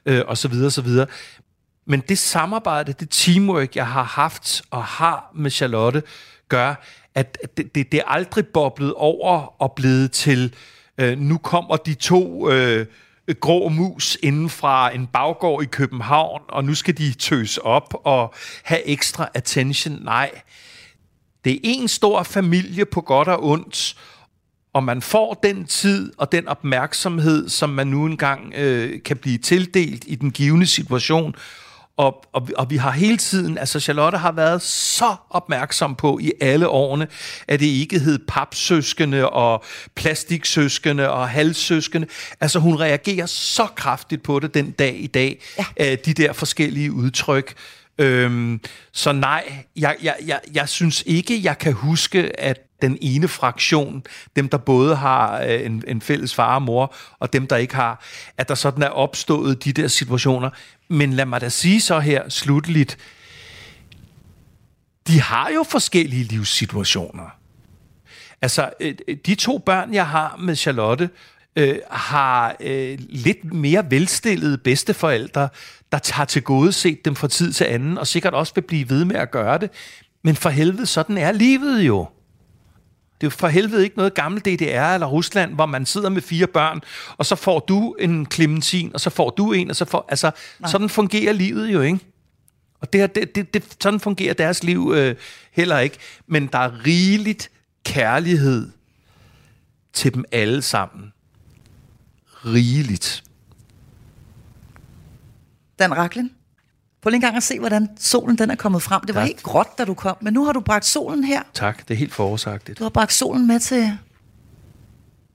[0.06, 1.06] øh, og så videre, så videre.
[1.86, 6.02] Men det samarbejde, det teamwork, jeg har haft og har med Charlotte,
[6.48, 10.54] gør, at det, det, det er aldrig boblet over og blevet til,
[10.98, 12.86] øh, nu kommer de to øh,
[13.34, 18.34] grå mus inden fra en baggård i København, og nu skal de tøs op og
[18.62, 19.98] have ekstra attention.
[20.02, 20.30] Nej,
[21.44, 23.96] det er en stor familie på godt og ondt,
[24.72, 29.38] og man får den tid og den opmærksomhed, som man nu engang øh, kan blive
[29.38, 31.34] tildelt i den givende situation.
[31.96, 36.32] Og, og, og vi har hele tiden, altså Charlotte har været så opmærksom på i
[36.40, 37.08] alle årene,
[37.48, 42.06] at det ikke hed papsøskende og plastiksøskende og halvsøskende.
[42.40, 45.40] Altså hun reagerer så kraftigt på det den dag i dag,
[45.78, 45.94] ja.
[45.94, 47.54] de der forskellige udtryk.
[47.98, 48.60] Øhm,
[48.92, 54.02] så nej, jeg, jeg, jeg, jeg synes ikke, jeg kan huske, at den ene fraktion,
[54.36, 57.74] dem der både har øh, en, en fælles far og mor, og dem der ikke
[57.74, 58.04] har,
[58.38, 60.50] at der sådan er opstået de der situationer.
[60.88, 62.98] Men lad mig da sige så her slutteligt,
[65.06, 67.38] de har jo forskellige livssituationer.
[68.42, 68.94] Altså, øh,
[69.26, 71.10] de to børn, jeg har med Charlotte,
[71.56, 75.48] øh, har øh, lidt mere velstillede bedsteforældre,
[75.92, 78.88] der tager til gode set dem fra tid til anden, og sikkert også vil blive
[78.88, 79.70] ved med at gøre det.
[80.24, 82.08] Men for helvede, sådan er livet jo.
[83.20, 86.46] Det er for helvede ikke noget gammelt DDR eller Rusland, hvor man sidder med fire
[86.46, 86.80] børn,
[87.16, 90.06] og så får du en Clementin, og så får du en, og så får...
[90.08, 90.70] Altså, Nej.
[90.70, 91.98] sådan fungerer livet jo, ikke?
[92.80, 95.16] Og det, det, det, det, sådan fungerer deres liv øh,
[95.52, 95.98] heller ikke.
[96.26, 97.50] Men der er rigeligt
[97.84, 98.70] kærlighed
[99.92, 101.12] til dem alle sammen.
[102.44, 103.24] Rigeligt.
[105.78, 106.30] Dan Raklin,
[107.06, 109.00] prøv lige en gang at se, hvordan solen den er kommet frem.
[109.06, 109.26] Det var Tak.
[109.28, 111.42] helt gråt, da du kom, men nu har du bragt solen her.
[111.54, 112.78] Tak, det er helt forårsagtigt.
[112.78, 113.98] Du har bragt solen med til...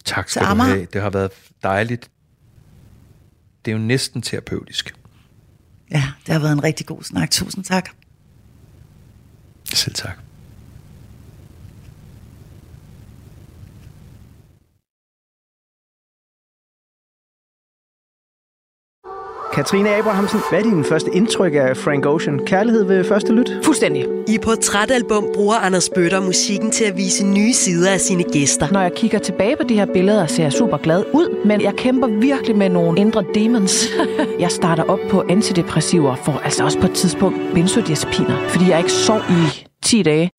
[0.05, 0.69] Tak Til skal du Amager.
[0.69, 0.87] have.
[0.93, 1.31] Det har været
[1.63, 2.09] dejligt.
[3.65, 4.95] Det er jo næsten terapeutisk.
[5.91, 7.31] Ja, det har været en rigtig god snak.
[7.31, 7.89] Tusind tak.
[9.73, 10.17] Selv tak.
[19.53, 22.39] Katrine Abrahamsen, hvad er din første indtryk af Frank Ocean?
[22.45, 23.51] Kærlighed ved første lyt?
[23.63, 24.05] Fuldstændig.
[24.27, 28.67] I Portrætalbum bruger Anders Bøtter musikken til at vise nye sider af sine gæster.
[28.71, 31.73] Når jeg kigger tilbage på de her billeder, ser jeg super glad ud, men jeg
[31.73, 33.87] kæmper virkelig med nogle indre demons.
[34.39, 38.91] jeg starter op på antidepressiver, for altså også på et tidspunkt benzodiazepiner, fordi jeg ikke
[38.91, 40.29] sov i 10 dage.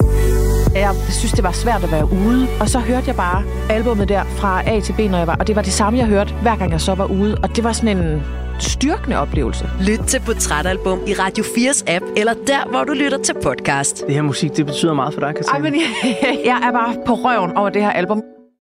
[0.74, 2.46] Jeg synes, det var svært at være ude.
[2.60, 5.36] Og så hørte jeg bare albummet der fra A til B, når jeg var.
[5.36, 7.38] Og det var det samme, jeg hørte, hver gang jeg så var ude.
[7.42, 8.22] Og det var sådan en
[8.62, 9.70] styrkende oplevelse.
[9.80, 14.06] Lyt til Portrætalbum i Radio 4's app, eller der, hvor du lytter til podcast.
[14.06, 15.66] Det her musik, det betyder meget for dig, Katrine.
[15.66, 16.16] Ej, men jeg,
[16.50, 18.22] jeg er bare på røven over det her album.